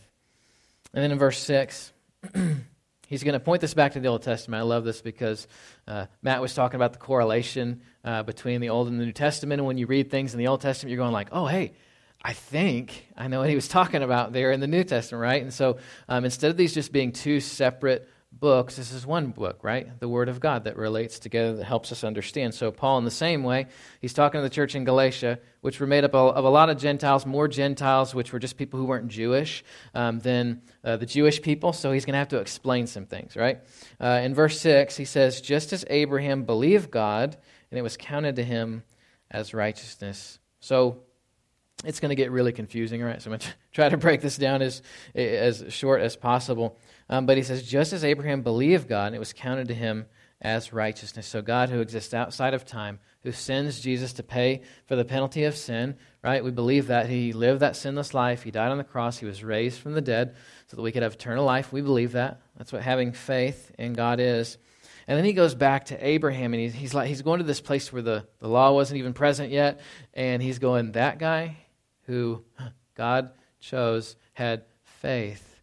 [0.93, 1.93] And then in verse 6,
[3.07, 4.59] he's going to point this back to the Old Testament.
[4.59, 5.47] I love this because
[5.87, 9.59] uh, Matt was talking about the correlation uh, between the Old and the New Testament.
[9.59, 11.73] And when you read things in the Old Testament, you're going like, oh, hey,
[12.21, 15.41] I think I know what he was talking about there in the New Testament, right?
[15.41, 15.77] And so
[16.09, 19.99] um, instead of these just being two separate books, this is one book, right?
[19.99, 22.53] The Word of God that relates together, that helps us understand.
[22.53, 23.67] So, Paul, in the same way,
[24.01, 26.77] he's talking to the church in Galatia, which were made up of a lot of
[26.77, 31.41] Gentiles, more Gentiles, which were just people who weren't Jewish, um, than uh, the Jewish
[31.41, 31.73] people.
[31.73, 33.59] So, he's going to have to explain some things, right?
[33.99, 37.37] Uh, in verse 6, he says, Just as Abraham believed God,
[37.71, 38.83] and it was counted to him
[39.31, 40.39] as righteousness.
[40.59, 41.01] So,
[41.85, 43.21] it's going to get really confusing, right?
[43.21, 44.81] So I'm going to try to break this down as,
[45.13, 46.77] as short as possible.
[47.09, 50.05] Um, but he says, just as Abraham believed God, and it was counted to him
[50.41, 51.27] as righteousness.
[51.27, 55.45] So God, who exists outside of time, who sends Jesus to pay for the penalty
[55.45, 56.43] of sin, right?
[56.43, 58.43] We believe that he lived that sinless life.
[58.43, 59.17] He died on the cross.
[59.17, 60.35] He was raised from the dead
[60.67, 61.71] so that we could have eternal life.
[61.71, 62.41] We believe that.
[62.57, 64.57] That's what having faith in God is.
[65.07, 67.61] And then he goes back to Abraham, and he's, he's, like, he's going to this
[67.61, 69.79] place where the, the law wasn't even present yet.
[70.15, 71.57] And he's going, that guy
[72.05, 72.43] who
[72.95, 75.55] God chose had faith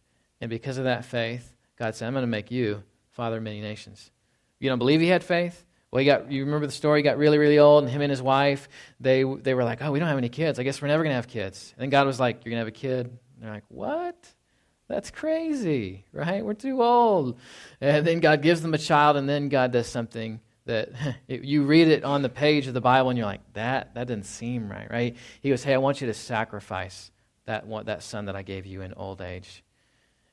[0.43, 3.61] and because of that faith, God said, I'm going to make you father of many
[3.61, 4.11] nations.
[4.59, 5.63] You don't believe he had faith?
[5.89, 6.99] Well, he got, you remember the story?
[6.99, 8.67] He got really, really old, and him and his wife,
[8.99, 10.59] they, they were like, oh, we don't have any kids.
[10.59, 11.73] I guess we're never going to have kids.
[11.77, 13.05] And then God was like, you're going to have a kid?
[13.05, 14.17] And they're like, what?
[14.89, 16.43] That's crazy, right?
[16.43, 17.39] We're too old.
[17.79, 20.91] And then God gives them a child, and then God does something that
[21.27, 24.23] you read it on the page of the Bible, and you're like, that, that doesn't
[24.23, 25.17] seem right, right?
[25.41, 27.11] He goes, hey, I want you to sacrifice
[27.45, 29.63] that, that son that I gave you in old age.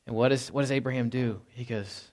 [0.06, 1.40] And what, is, what does Abraham do?
[1.50, 2.10] He goes,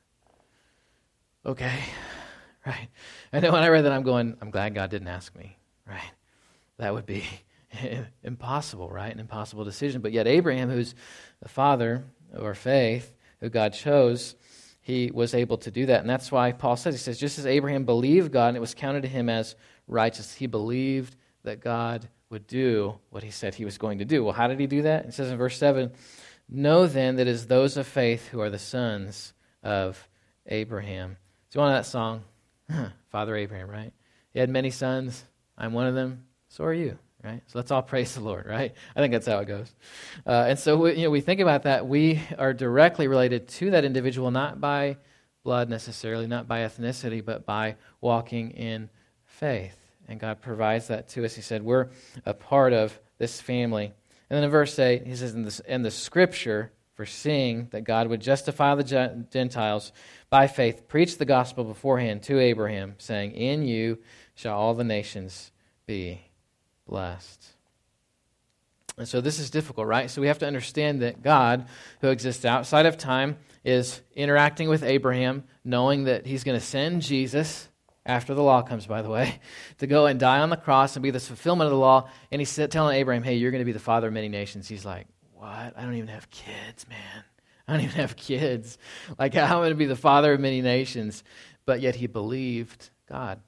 [1.45, 1.79] okay,
[2.65, 2.89] right.
[3.31, 6.11] And then when I read that, I'm going, I'm glad God didn't ask me, right?
[6.77, 7.23] That would be
[8.23, 9.11] impossible, right?
[9.11, 10.01] An impossible decision.
[10.01, 10.95] But yet, Abraham, who's
[11.41, 14.35] the father of our faith, who God chose,
[14.87, 15.99] he was able to do that.
[15.99, 18.73] And that's why Paul says, he says, just as Abraham believed God and it was
[18.73, 19.53] counted to him as
[19.85, 24.23] righteous, he believed that God would do what he said he was going to do.
[24.23, 25.03] Well, how did he do that?
[25.03, 25.91] It says in verse 7
[26.47, 30.07] Know then that it is those of faith who are the sons of
[30.45, 31.17] Abraham.
[31.51, 32.23] Do you want that song?
[33.11, 33.91] Father Abraham, right?
[34.31, 35.21] He had many sons.
[35.57, 36.23] I'm one of them.
[36.47, 36.97] So are you,
[37.27, 37.41] right?
[37.47, 38.73] So let's all praise the Lord, right?
[38.95, 39.73] I think that's how it goes.
[40.25, 41.87] Uh, and so we, you know, we think about that.
[41.87, 44.97] We are directly related to that individual, not by
[45.43, 48.89] blood necessarily, not by ethnicity, but by walking in
[49.25, 49.77] faith.
[50.07, 51.35] And God provides that to us.
[51.35, 51.89] He said, We're
[52.25, 53.93] a part of this family.
[54.29, 58.07] And then in verse 8, he says, in the, in the scripture, foreseeing that God
[58.07, 59.91] would justify the Gentiles
[60.29, 63.99] by faith, preached the gospel beforehand to Abraham, saying, In you
[64.35, 65.51] shall all the nations
[65.85, 66.26] be
[66.87, 67.45] blessed.
[68.97, 70.09] And so this is difficult, right?
[70.09, 71.67] So we have to understand that God,
[72.01, 77.03] who exists outside of time, is interacting with Abraham, knowing that he's going to send
[77.03, 77.67] Jesus
[78.07, 79.39] after the law comes, by the way,
[79.79, 82.09] to go and die on the cross and be the fulfillment of the law.
[82.31, 84.67] And he's telling Abraham, hey, you're going to be the father of many nations.
[84.67, 85.73] He's like, what?
[85.77, 87.23] I don't even have kids, man.
[87.67, 88.79] I don't even have kids.
[89.19, 91.23] Like, how am I going to be the father of many nations?
[91.65, 93.41] But yet he believed God.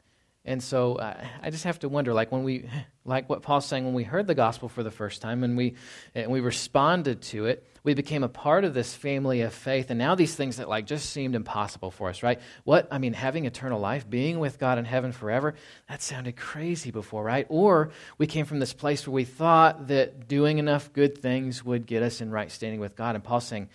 [0.50, 2.68] And so uh, I just have to wonder, like when we,
[3.06, 5.76] like what Paul's saying, when we heard the gospel for the first time and we,
[6.16, 9.92] and we responded to it, we became a part of this family of faith.
[9.92, 12.42] And now these things that like just seemed impossible for us, right?
[12.64, 15.54] What, I mean, having eternal life, being with God in heaven forever,
[15.88, 17.46] that sounded crazy before, right?
[17.48, 21.86] Or we came from this place where we thought that doing enough good things would
[21.86, 23.14] get us in right standing with God.
[23.14, 23.70] And Paul's saying,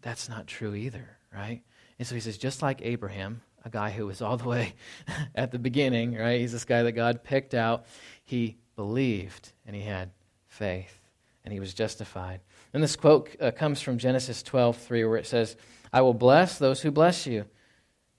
[0.00, 1.60] that's not true either, right?
[1.98, 4.74] And so he says, just like Abraham, a guy who was all the way
[5.34, 6.40] at the beginning, right?
[6.40, 7.86] He's this guy that God picked out.
[8.24, 10.10] He believed and he had
[10.46, 11.00] faith
[11.44, 12.40] and he was justified.
[12.72, 15.56] And this quote uh, comes from Genesis 12, 3, where it says,
[15.92, 17.46] I will bless those who bless you,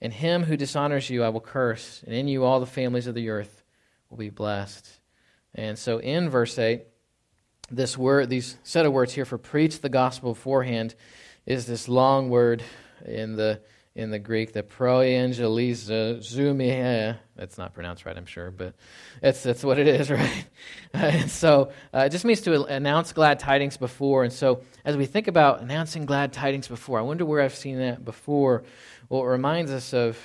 [0.00, 3.14] And him who dishonors you I will curse, and in you all the families of
[3.14, 3.62] the earth
[4.08, 4.88] will be blessed.
[5.54, 6.82] And so in verse 8,
[7.70, 10.94] this word, these set of words here for preach the gospel beforehand
[11.46, 12.62] is this long word
[13.06, 13.60] in the
[13.94, 16.22] in the Greek, the proangelizo
[17.36, 18.74] That's not pronounced right, I'm sure, but
[19.20, 20.46] that's, that's what it is, right?
[20.92, 24.24] and so uh, it just means to announce glad tidings before.
[24.24, 27.78] And so as we think about announcing glad tidings before, I wonder where I've seen
[27.78, 28.62] that before.
[29.08, 30.16] Well, it reminds us of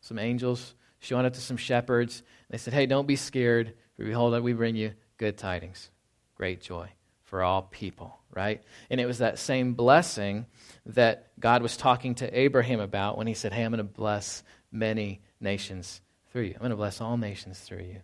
[0.00, 2.22] some angels showing up to some shepherds.
[2.48, 5.90] They said, Hey, don't be scared, for behold, we bring you good tidings,
[6.36, 6.90] great joy
[7.34, 8.62] for all people, right?
[8.90, 10.46] And it was that same blessing
[10.86, 14.44] that God was talking to Abraham about when he said, Hey, I'm going to bless
[14.70, 16.52] many nations through you.
[16.54, 17.98] I'm going to bless all nations through you.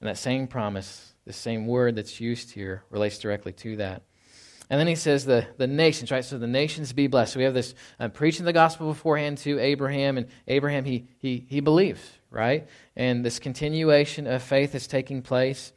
[0.00, 4.04] And that same promise, the same word that's used here, relates directly to that.
[4.70, 6.24] And then he says the, the nations, right?
[6.24, 7.34] So the nations be blessed.
[7.34, 11.44] So we have this uh, preaching the gospel beforehand to Abraham, and Abraham, he, he,
[11.50, 12.00] he believes,
[12.30, 12.66] right?
[12.96, 15.74] And this continuation of faith is taking place.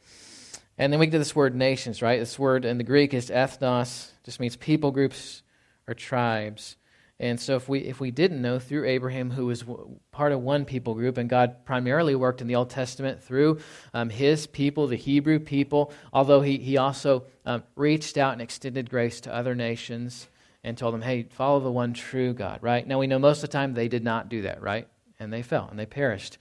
[0.78, 2.20] And then we get to this word nations, right?
[2.20, 5.42] This word in the Greek is ethnos, just means people groups
[5.88, 6.76] or tribes.
[7.20, 9.64] And so, if we, if we didn't know through Abraham, who was
[10.12, 13.58] part of one people group, and God primarily worked in the Old Testament through
[13.92, 18.88] um, his people, the Hebrew people, although he, he also um, reached out and extended
[18.88, 20.28] grace to other nations
[20.62, 22.86] and told them, hey, follow the one true God, right?
[22.86, 24.86] Now, we know most of the time they did not do that, right?
[25.18, 26.38] And they fell and they perished.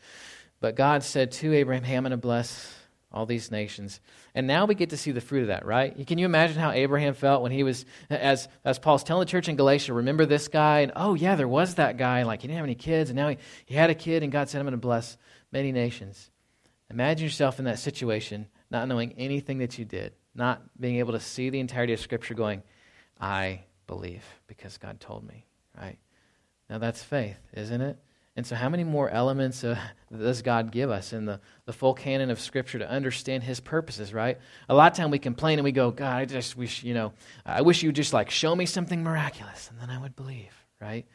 [0.59, 2.76] But God said to Abraham, I'm going to bless
[3.11, 4.01] all these nations.
[4.35, 6.05] And now we get to see the fruit of that, right?
[6.05, 9.47] Can you imagine how Abraham felt when he was, as, as Paul's telling the church
[9.47, 10.81] in Galatia, remember this guy?
[10.81, 12.23] And oh, yeah, there was that guy.
[12.23, 14.49] Like, he didn't have any kids, and now he, he had a kid, and God
[14.49, 15.17] said, I'm going to bless
[15.51, 16.29] many nations.
[16.89, 21.19] Imagine yourself in that situation, not knowing anything that you did, not being able to
[21.19, 22.61] see the entirety of Scripture, going,
[23.19, 25.45] I believe because God told me,
[25.77, 25.97] right?
[26.69, 27.97] Now that's faith, isn't it?
[28.37, 29.79] And so, how many more elements uh,
[30.15, 34.13] does God give us in the, the full canon of Scripture to understand His purposes,
[34.13, 34.37] right?
[34.69, 37.13] A lot of time we complain and we go, God, I just wish, you know,
[37.45, 40.53] I wish you would just like show me something miraculous and then I would believe,
[40.79, 41.07] right?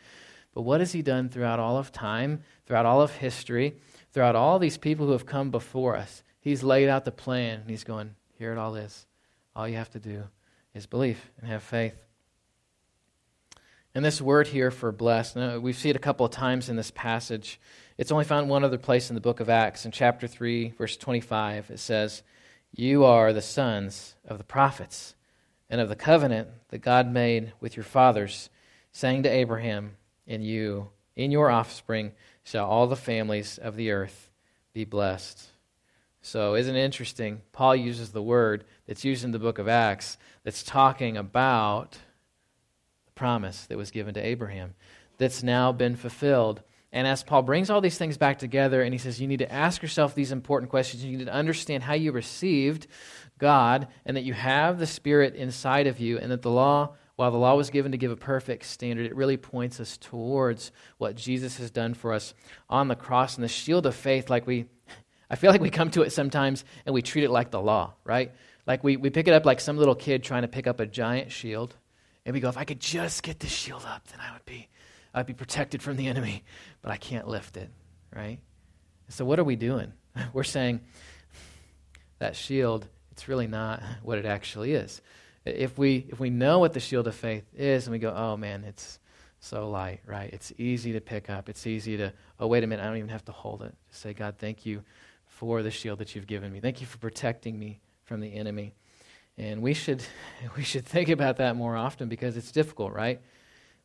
[0.52, 3.76] But what has He done throughout all of time, throughout all of history,
[4.11, 6.24] throughout all these people who have come before us?
[6.40, 9.06] He's laid out the plan and He's going, here it all is.
[9.54, 10.24] All you have to do
[10.74, 12.01] is believe and have faith.
[13.94, 16.90] And this word here for blessed, we see it a couple of times in this
[16.90, 17.61] passage.
[17.98, 19.85] It's only found one other place in the book of Acts.
[19.85, 22.22] In chapter 3, verse 25, it says,
[22.74, 25.14] You are the sons of the prophets
[25.68, 28.48] and of the covenant that God made with your fathers,
[28.92, 32.12] saying to Abraham, In you, in your offspring,
[32.44, 34.31] shall all the families of the earth
[34.72, 35.50] be blessed.
[36.22, 37.42] So, isn't it interesting?
[37.52, 41.98] Paul uses the word that's used in the book of Acts that's talking about
[43.22, 44.74] promise that was given to Abraham
[45.16, 46.61] that's now been fulfilled.
[46.90, 49.52] And as Paul brings all these things back together and he says, you need to
[49.52, 51.04] ask yourself these important questions.
[51.04, 52.88] You need to understand how you received
[53.38, 57.30] God and that you have the Spirit inside of you and that the law, while
[57.30, 61.14] the law was given to give a perfect standard, it really points us towards what
[61.14, 62.35] Jesus has done for us
[62.68, 64.30] on the cross and the shield of faith.
[64.30, 64.66] Like we,
[65.30, 67.94] I feel like we come to it sometimes and we treat it like the law,
[68.02, 68.32] right?
[68.66, 70.87] Like we, we pick it up like some little kid trying to pick up a
[70.87, 71.76] giant shield
[72.24, 74.68] and we go, if I could just get the shield up, then I would be,
[75.14, 76.44] I'd be protected from the enemy,
[76.80, 77.70] but I can't lift it,
[78.14, 78.38] right?
[79.08, 79.92] So what are we doing?
[80.32, 80.80] We're saying
[82.18, 85.02] that shield, it's really not what it actually is.
[85.44, 88.37] If we if we know what the shield of faith is and we go, oh
[88.37, 89.00] man, it's
[89.42, 90.32] so light, right?
[90.32, 91.48] It's easy to pick up.
[91.48, 93.74] It's easy to, oh, wait a minute, I don't even have to hold it.
[93.88, 94.85] Just say, God, thank you
[95.26, 96.61] for the shield that you've given me.
[96.61, 98.76] Thank you for protecting me from the enemy.
[99.42, 100.02] And we should,
[100.57, 103.20] we should think about that more often because it's difficult, right?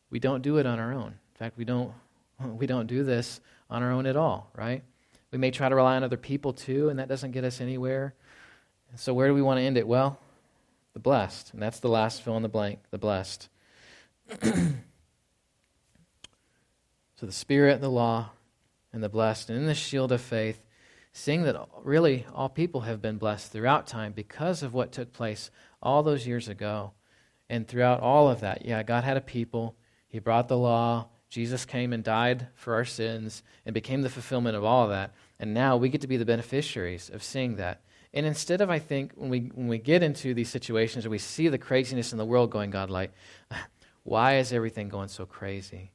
[0.08, 1.08] We don't do it on our own.
[1.08, 1.92] In fact, we don't,
[2.44, 4.82] we don't do this on our own at all, right?
[5.32, 8.14] We may try to rely on other people too, and that doesn't get us anywhere.
[8.96, 9.86] So, where do we want to end it?
[9.86, 10.18] Well,
[10.94, 11.52] the blessed.
[11.52, 13.50] And that's the last fill in the blank, the blessed.
[14.42, 14.72] so,
[17.20, 18.30] the Spirit, the law,
[18.92, 19.50] and the blessed.
[19.50, 20.62] And in the shield of faith,
[21.12, 25.50] seeing that really all people have been blessed throughout time because of what took place
[25.82, 26.92] all those years ago.
[27.48, 29.76] And throughout all of that, yeah, God had a people.
[30.06, 31.08] He brought the law.
[31.28, 35.14] Jesus came and died for our sins and became the fulfillment of all of that.
[35.38, 37.82] And now we get to be the beneficiaries of seeing that.
[38.14, 41.18] And instead of, I think, when we, when we get into these situations where we
[41.18, 43.12] see the craziness in the world going, God, like,
[44.02, 45.92] why is everything going so crazy?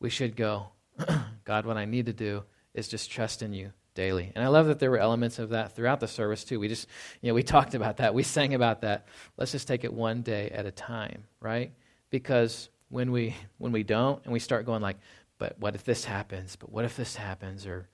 [0.00, 0.68] We should go,
[1.44, 4.30] God, what I need to do is just trust in you daily.
[4.36, 6.60] And I love that there were elements of that throughout the service too.
[6.60, 6.86] We just,
[7.20, 8.14] you know, we talked about that.
[8.14, 9.06] We sang about that.
[9.36, 11.72] Let's just take it one day at a time, right?
[12.08, 14.98] Because when we when we don't and we start going like,
[15.38, 16.54] but what if this happens?
[16.54, 17.66] But what if this happens?
[17.66, 17.88] Or,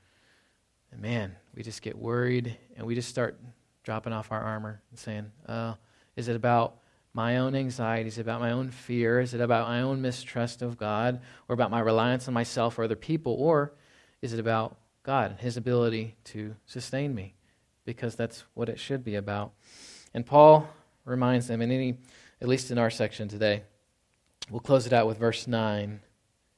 [0.95, 3.41] man, we just get worried and we just start
[3.83, 5.77] dropping off our armor and saying, oh,
[6.17, 6.77] is it about
[7.15, 9.21] my own anxieties, about my own fear?
[9.21, 12.85] Is it about my own mistrust of God or about my reliance on myself or
[12.85, 13.33] other people?
[13.33, 13.73] Or
[14.21, 17.35] is it about God and His ability to sustain me?
[17.85, 19.53] Because that's what it should be about.
[20.13, 20.69] And Paul
[21.05, 21.99] reminds them, in any,
[22.41, 23.63] at least in our section today,
[24.51, 26.01] we'll close it out with verse 9.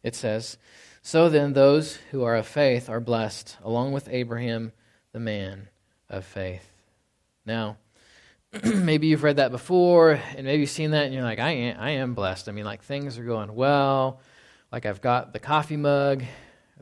[0.03, 0.57] It says,
[1.03, 4.73] So then those who are of faith are blessed, along with Abraham,
[5.13, 5.69] the man
[6.09, 6.71] of faith.
[7.45, 7.77] Now,
[8.65, 11.81] maybe you've read that before, and maybe you've seen that, and you're like, I am,
[11.81, 12.49] I am blessed.
[12.49, 14.21] I mean, like things are going well.
[14.71, 16.23] Like I've got the coffee mug,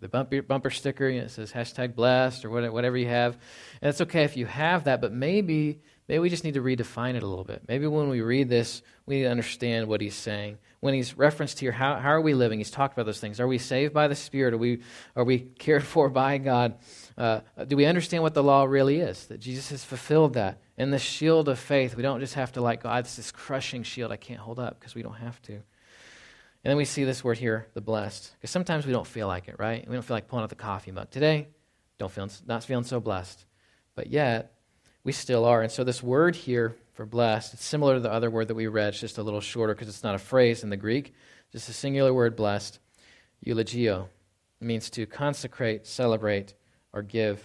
[0.00, 3.38] the bumper, bumper sticker, know, it says hashtag blessed or whatever you have.
[3.80, 7.14] And it's okay if you have that, but maybe maybe we just need to redefine
[7.14, 7.62] it a little bit.
[7.68, 10.58] Maybe when we read this, we need to understand what he's saying.
[10.80, 12.58] When he's referenced here, how, how are we living?
[12.58, 13.40] He's talked about those things.
[13.40, 14.52] Are we saved by the Spirit?
[14.52, 14.82] Are we,
[15.16, 16.74] are we cared for by God?
[17.16, 19.26] Uh, do we understand what the law really is?
[19.28, 20.58] That Jesus has fulfilled that.
[20.76, 23.82] And the shield of faith, we don't just have to like, God, it's this crushing
[23.82, 25.62] shield I can't hold up because we don't have to.
[26.64, 28.32] And then we see this word here, the blessed.
[28.38, 29.86] Because sometimes we don't feel like it, right?
[29.86, 31.10] We don't feel like pulling out the coffee mug.
[31.10, 31.48] Today,
[31.98, 33.44] don't feel, not feeling so blessed.
[33.94, 34.54] But yet,
[35.04, 35.60] we still are.
[35.60, 38.66] And so this word here for blessed, it's similar to the other word that we
[38.66, 41.12] read, it's just a little shorter because it's not a phrase in the Greek.
[41.52, 42.78] Just a singular word, blessed.
[43.44, 44.06] Eulogio.
[44.60, 46.54] It means to consecrate, celebrate,
[46.94, 47.44] or give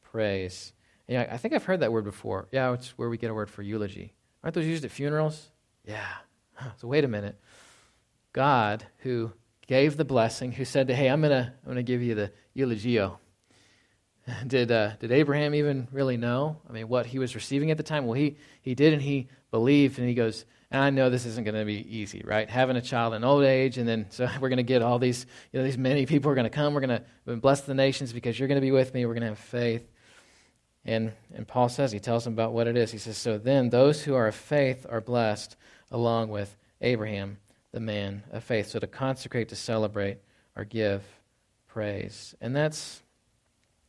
[0.00, 0.72] praise.
[1.08, 2.46] Yeah, I think I've heard that word before.
[2.52, 4.14] Yeah, it's where we get a word for eulogy.
[4.44, 5.50] Aren't those used at funerals?
[5.84, 6.06] Yeah.
[6.76, 7.40] So wait a minute.
[8.32, 9.32] God, who
[9.66, 13.18] gave the blessing, who said, to, "Hey, I'm gonna, I'm gonna give you the eulogio."
[14.46, 16.58] Did uh, did Abraham even really know?
[16.68, 18.06] I mean, what he was receiving at the time?
[18.06, 21.44] Well, he he did, and he believed, and he goes, and I know this isn't
[21.44, 22.48] going to be easy, right?
[22.48, 25.26] Having a child in old age, and then so we're going to get all these,
[25.52, 26.74] you know, these many people are going to come.
[26.74, 29.04] We're going to bless the nations because you're going to be with me.
[29.04, 29.90] We're going to have faith.
[30.84, 32.90] And, and Paul says, he tells them about what it is.
[32.92, 35.56] He says, So then those who are of faith are blessed
[35.90, 37.38] along with Abraham,
[37.72, 38.68] the man of faith.
[38.68, 40.18] So to consecrate, to celebrate,
[40.56, 41.02] or give
[41.68, 42.34] praise.
[42.40, 43.02] And that's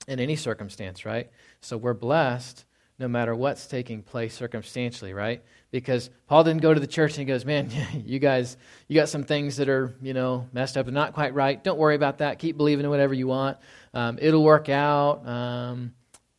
[0.08, 1.30] in any circumstance, right?
[1.62, 2.66] So we're blessed
[3.00, 5.44] no matter what's taking place circumstantially, right?
[5.72, 7.72] Because Paul didn't go to the church and he goes, Man,
[8.06, 11.34] you guys, you got some things that are, you know, messed up and not quite
[11.34, 11.62] right.
[11.62, 12.38] Don't worry about that.
[12.38, 13.58] Keep believing in whatever you want.
[13.94, 15.28] Um, it'll work out.
[15.28, 15.94] Um,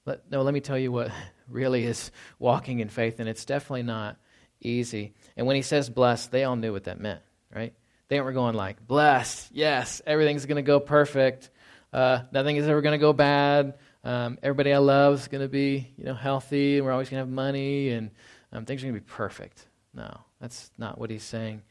[0.05, 1.11] but no, let me tell you what
[1.49, 4.17] really is walking in faith, and it's definitely not
[4.61, 5.13] easy.
[5.37, 7.21] And when he says blessed, they all knew what that meant,
[7.55, 7.75] right?
[8.09, 11.51] They were going like, blessed, yes, everything's going to go perfect.
[11.93, 13.75] Uh, nothing is ever going to go bad.
[14.05, 17.21] Um, everybody I love is going to be, you know, healthy, and we're always going
[17.21, 18.11] to have money, and
[18.53, 19.67] um, things are going to be perfect.
[19.95, 21.63] No, that's not what he's saying.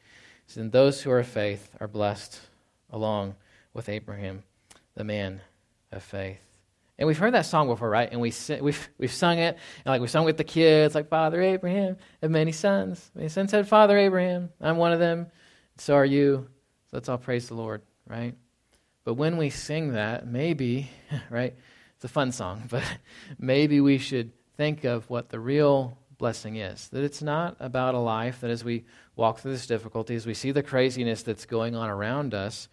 [0.46, 2.40] He says, those who are of faith are blessed
[2.90, 3.34] along
[3.74, 4.42] with Abraham,
[4.94, 5.40] the man
[5.90, 6.40] of faith.
[6.98, 8.08] And we've heard that song before, right?
[8.10, 11.42] And we we've we've sung it, and like we sung with the kids, like Father
[11.42, 13.10] Abraham had many sons.
[13.14, 14.50] Many sons had Father Abraham.
[14.60, 15.26] I'm one of them.
[15.78, 16.48] So are you.
[16.92, 18.34] Let's all praise the Lord, right?
[19.04, 20.90] But when we sing that, maybe,
[21.30, 21.54] right?
[21.96, 22.84] It's a fun song, but
[23.38, 26.88] maybe we should think of what the real blessing is.
[26.88, 28.84] That it's not about a life that as we
[29.16, 32.68] walk through this difficulty, as we see the craziness that's going on around us,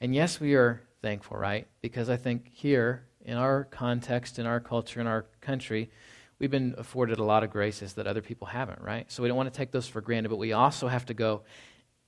[0.00, 1.66] and yes, we are thankful, right?
[1.80, 5.90] Because I think here in our context, in our culture, in our country,
[6.38, 9.10] we've been afforded a lot of graces that other people haven't, right?
[9.10, 11.42] So we don't want to take those for granted, but we also have to go,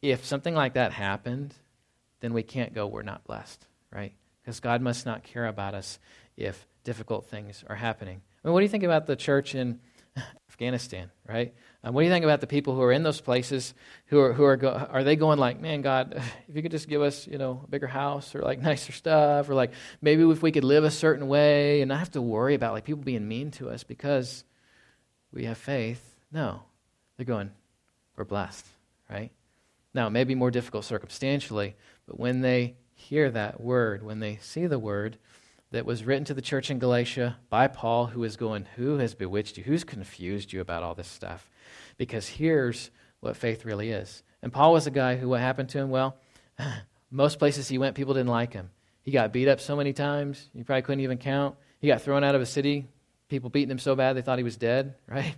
[0.05, 1.55] if something like that happened,
[2.21, 4.13] then we can't go, we're not blessed, right?
[4.43, 5.99] Because God must not care about us
[6.37, 8.21] if difficult things are happening.
[8.45, 9.81] I mean, what do you think about the church in
[10.51, 11.55] Afghanistan, right?
[11.83, 13.73] Um, what do you think about the people who are in those places
[14.07, 16.15] who are who are go- are they going like, man, God,
[16.49, 19.49] if you could just give us, you know, a bigger house or like nicer stuff
[19.49, 22.55] or like maybe if we could live a certain way and not have to worry
[22.55, 24.45] about like people being mean to us because
[25.33, 26.03] we have faith.
[26.31, 26.63] No,
[27.17, 27.51] they're going,
[28.17, 28.67] we're blessed,
[29.09, 29.31] right?
[29.95, 31.77] Now, it may be more difficult circumstantially,
[32.07, 35.17] but when they hear that word, when they see the word,
[35.75, 39.15] that was written to the church in Galatia by Paul, who is going, Who has
[39.15, 39.65] bewitched you?
[39.65, 41.51] Who's confused you about all this stuff?
[41.97, 44.23] Because here's what faith really is.
[44.41, 45.91] And Paul was a guy who, what happened to him?
[45.91, 46.17] Well,
[47.11, 48.71] most places he went, people didn't like him.
[49.03, 51.57] He got beat up so many times, you probably couldn't even count.
[51.81, 52.87] He got thrown out of a city,
[53.29, 55.35] people beating him so bad they thought he was dead, right?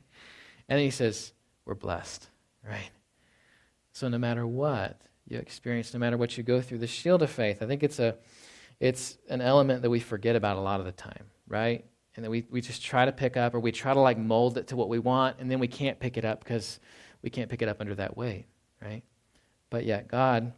[0.69, 1.33] And he says,
[1.65, 2.29] We're blessed,
[2.63, 2.91] right?
[3.97, 7.31] So no matter what you experience, no matter what you go through, the shield of
[7.31, 8.17] faith, I think it's a
[8.79, 11.83] it's an element that we forget about a lot of the time, right?
[12.15, 14.59] And that we, we just try to pick up or we try to like mold
[14.59, 16.79] it to what we want, and then we can't pick it up because
[17.23, 18.45] we can't pick it up under that weight,
[18.83, 19.03] right?
[19.71, 20.53] But yet, God,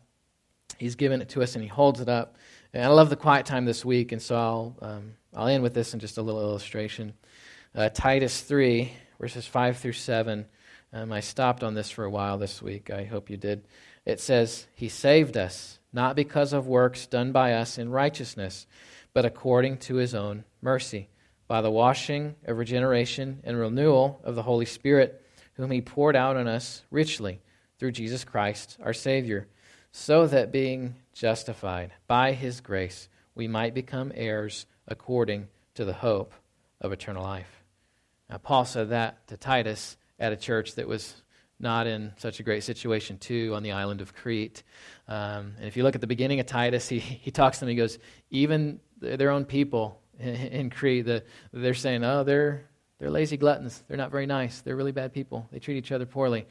[0.76, 2.38] He's given it to us and He holds it up
[2.72, 5.74] And I love the quiet time this week, and so I'll, um, I'll end with
[5.74, 7.14] this in just a little illustration.
[7.72, 10.44] Uh, Titus 3, verses 5 through 7.
[10.92, 12.90] Um, I stopped on this for a while this week.
[12.90, 13.66] I hope you did.
[14.06, 18.66] It says, He saved us, not because of works done by us in righteousness,
[19.12, 21.10] but according to His own mercy,
[21.46, 25.22] by the washing of regeneration and renewal of the Holy Spirit,
[25.54, 27.40] whom He poured out on us richly
[27.78, 29.46] through Jesus Christ, our Savior,
[29.92, 36.32] so that being justified by His grace, we might become heirs according to the hope
[36.80, 37.62] of eternal life.
[38.30, 41.14] Now, Paul said that to Titus at a church that was
[41.60, 44.62] not in such a great situation, too, on the island of Crete.
[45.08, 47.70] Um, and if you look at the beginning of Titus, he, he talks to them,
[47.70, 47.98] he goes,
[48.30, 53.82] even their own people in, in Crete, the, they're saying, oh, they're, they're lazy gluttons.
[53.88, 54.60] They're not very nice.
[54.60, 55.48] They're really bad people.
[55.52, 56.46] They treat each other poorly.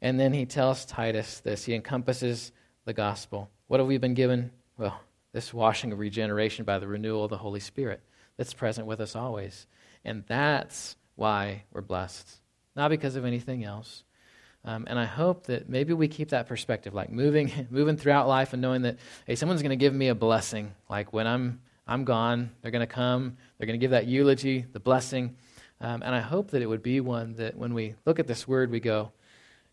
[0.00, 1.64] And then he tells Titus this.
[1.64, 2.52] He encompasses
[2.84, 3.50] the gospel.
[3.66, 4.50] What have we been given?
[4.78, 5.00] Well,
[5.32, 8.02] this washing of regeneration by the renewal of the Holy Spirit
[8.36, 9.66] that's present with us always.
[10.04, 12.39] And that's why we're blessed,
[12.80, 14.04] not because of anything else.
[14.64, 18.54] Um, and I hope that maybe we keep that perspective, like moving, moving throughout life
[18.54, 20.72] and knowing that, hey, someone's going to give me a blessing.
[20.88, 24.64] Like when I'm, I'm gone, they're going to come, they're going to give that eulogy,
[24.72, 25.36] the blessing.
[25.82, 28.48] Um, and I hope that it would be one that when we look at this
[28.48, 29.12] word, we go,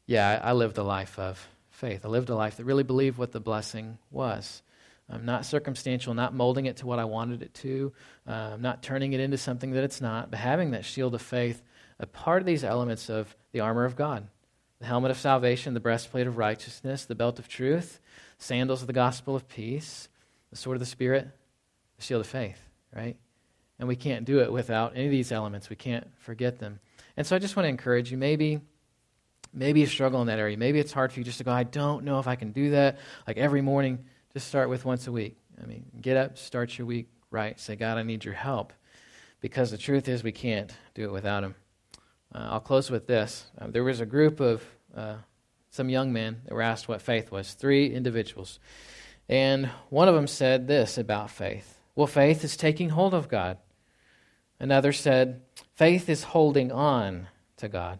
[0.06, 2.04] yeah, I, lived a life of faith.
[2.04, 4.62] I lived a life that really believed what the blessing was.
[5.10, 7.94] I'm not circumstantial, not molding it to what I wanted it to,
[8.28, 11.62] uh, not turning it into something that it's not, but having that shield of faith,
[12.00, 14.28] a part of these elements of the armor of God
[14.80, 18.00] the helmet of salvation, the breastplate of righteousness, the belt of truth,
[18.38, 20.08] sandals of the gospel of peace,
[20.52, 21.28] the sword of the Spirit,
[21.96, 22.62] the shield of faith,
[22.96, 23.18] right?
[23.80, 25.70] And we can't do it without any of these elements.
[25.70, 26.80] We can't forget them.
[27.16, 28.62] And so I just want to encourage you maybe
[29.54, 30.58] maybe you struggle in that area.
[30.58, 32.72] Maybe it's hard for you just to go, I don't know if I can do
[32.72, 33.00] that.
[33.26, 35.38] Like every morning, just start with once a week.
[35.62, 37.60] I mean, get up, start your week right.
[37.60, 38.74] Say, God, I need your help.
[39.40, 41.56] Because the truth is, we can't do it without Him.
[42.38, 43.46] Uh, I'll close with this.
[43.60, 44.64] Uh, there was a group of
[44.96, 45.16] uh,
[45.72, 48.60] some young men that were asked what faith was, three individuals.
[49.28, 53.58] And one of them said this about faith Well, faith is taking hold of God.
[54.60, 55.42] Another said,
[55.74, 57.28] Faith is holding on
[57.58, 58.00] to God.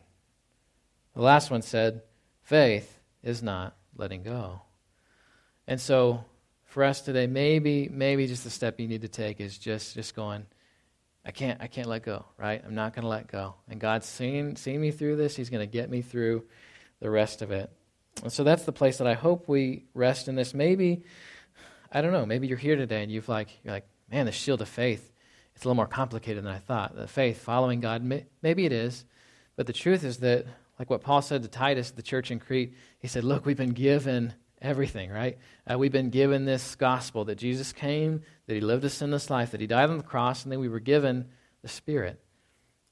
[1.16, 2.04] The last one said,
[2.44, 4.62] Faith is not letting go.
[5.68, 6.24] And so
[6.66, 10.16] for us today, maybe, maybe just the step you need to take is just, just
[10.16, 10.46] going,
[11.28, 12.64] I can't, I can't let go, right?
[12.66, 13.56] I'm not going to let go.
[13.70, 15.36] And God's seen, seen me through this.
[15.36, 16.46] He's going to get me through
[17.02, 17.70] the rest of it.
[18.24, 20.54] And so that's the place that I hope we rest in this.
[20.54, 21.04] Maybe,
[21.92, 24.62] I don't know, maybe you're here today and you've like, you're like, man, the shield
[24.62, 25.12] of faith,
[25.54, 26.96] it's a little more complicated than I thought.
[26.96, 29.04] The faith, following God, may, maybe it is.
[29.58, 30.46] But the truth is that,
[30.80, 33.72] like what Paul said to Titus, the church in Crete, he said, look, we've been
[33.72, 35.38] given everything, right?
[35.70, 39.52] Uh, we've been given this gospel that Jesus came, that he lived a sinless life,
[39.52, 41.26] that he died on the cross, and then we were given
[41.62, 42.20] the Spirit.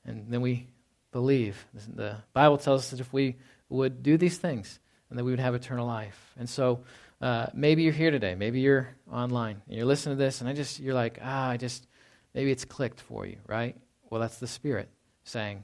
[0.05, 0.67] And then we
[1.11, 1.65] believe.
[1.73, 3.37] The Bible tells us that if we
[3.69, 6.33] would do these things, and that we would have eternal life.
[6.37, 6.83] And so
[7.21, 10.53] uh, maybe you're here today, maybe you're online, and you're listening to this, and I
[10.53, 11.87] just you're like, ah, I just
[12.33, 13.75] maybe it's clicked for you, right?
[14.09, 14.89] Well, that's the Spirit
[15.23, 15.63] saying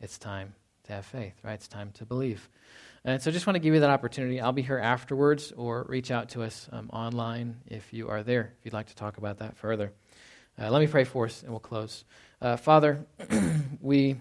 [0.00, 1.54] it's time to have faith, right?
[1.54, 2.48] It's time to believe.
[3.04, 4.40] And so just want to give you that opportunity.
[4.40, 8.52] I'll be here afterwards or reach out to us um, online if you are there,
[8.58, 9.92] if you'd like to talk about that further.
[10.60, 12.04] Uh, let me pray for us and we'll close.
[12.42, 13.06] Uh, Father,
[13.80, 14.16] we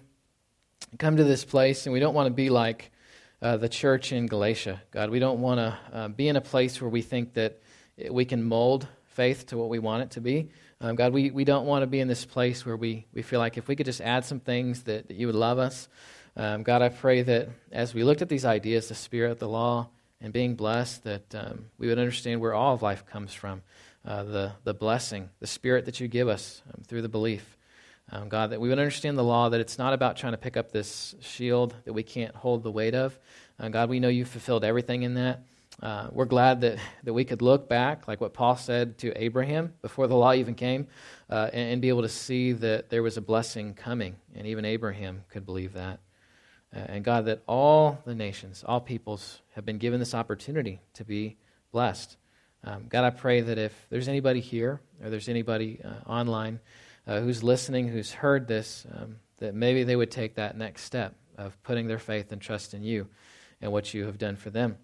[0.97, 2.91] come to this place and we don't want to be like
[3.41, 4.81] uh, the church in Galatia.
[4.91, 7.59] God, we don't want to uh, be in a place where we think that
[8.09, 10.49] we can mold faith to what we want it to be.
[10.79, 13.39] Um, God, we, we don't want to be in this place where we, we feel
[13.39, 15.87] like if we could just add some things that, that you would love us.
[16.39, 19.87] Um, God, I pray that as we looked at these ideas, the Spirit, the law,
[20.21, 23.63] and being blessed, that um, we would understand where all of life comes from
[24.05, 27.57] uh, the, the blessing, the Spirit that you give us um, through the belief.
[28.11, 30.57] Um, God, that we would understand the law, that it's not about trying to pick
[30.57, 33.17] up this shield that we can't hold the weight of.
[33.59, 35.41] Uh, God, we know you fulfilled everything in that.
[35.81, 39.73] Uh, we're glad that, that we could look back, like what Paul said to Abraham
[39.81, 40.87] before the law even came,
[41.31, 44.15] uh, and, and, be able to see that there was a blessing coming.
[44.35, 45.99] And even Abraham could believe that.
[46.75, 51.05] Uh, and God, that all the nations, all peoples have been given this opportunity to
[51.05, 51.37] be
[51.71, 52.17] blessed.
[52.63, 56.59] Um, God, I pray that if there's anybody here or there's anybody uh, online
[57.05, 61.15] uh, who's listening, who's heard this, um, that maybe they would take that next step
[61.37, 63.07] of putting their faith and trust in you
[63.61, 64.77] and what you have done for them.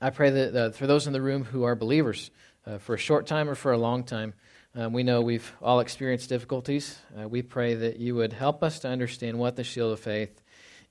[0.00, 2.30] I pray that uh, for those in the room who are believers,
[2.66, 4.34] uh, for a short time or for a long time,
[4.74, 6.98] um, we know we've all experienced difficulties.
[7.18, 10.41] Uh, we pray that you would help us to understand what the shield of faith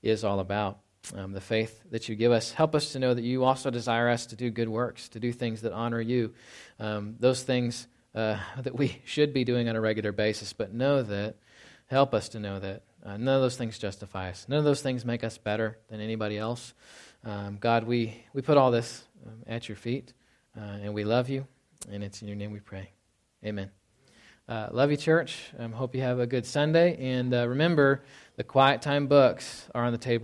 [0.02, 0.78] is all about.
[1.16, 2.52] um, the faith that you give us.
[2.52, 5.32] Help us to know that you also desire us to do good works, to do
[5.32, 6.32] things that honor you,
[6.78, 11.02] um, those things uh, that we should be doing on a regular basis, but know
[11.02, 11.36] that,
[11.86, 14.46] help us to know that uh, none of those things justify us.
[14.48, 16.72] None of those things make us better than anybody else.
[17.24, 20.12] Um, God, we, we put all this um, at your feet,
[20.56, 21.46] uh, and we love you,
[21.90, 22.90] and it's in your name we pray.
[23.44, 23.81] Amen.
[24.48, 25.52] Uh, love you, church.
[25.56, 26.96] Um, hope you have a good Sunday.
[26.98, 28.02] And uh, remember,
[28.36, 30.20] the Quiet Time books are on the table.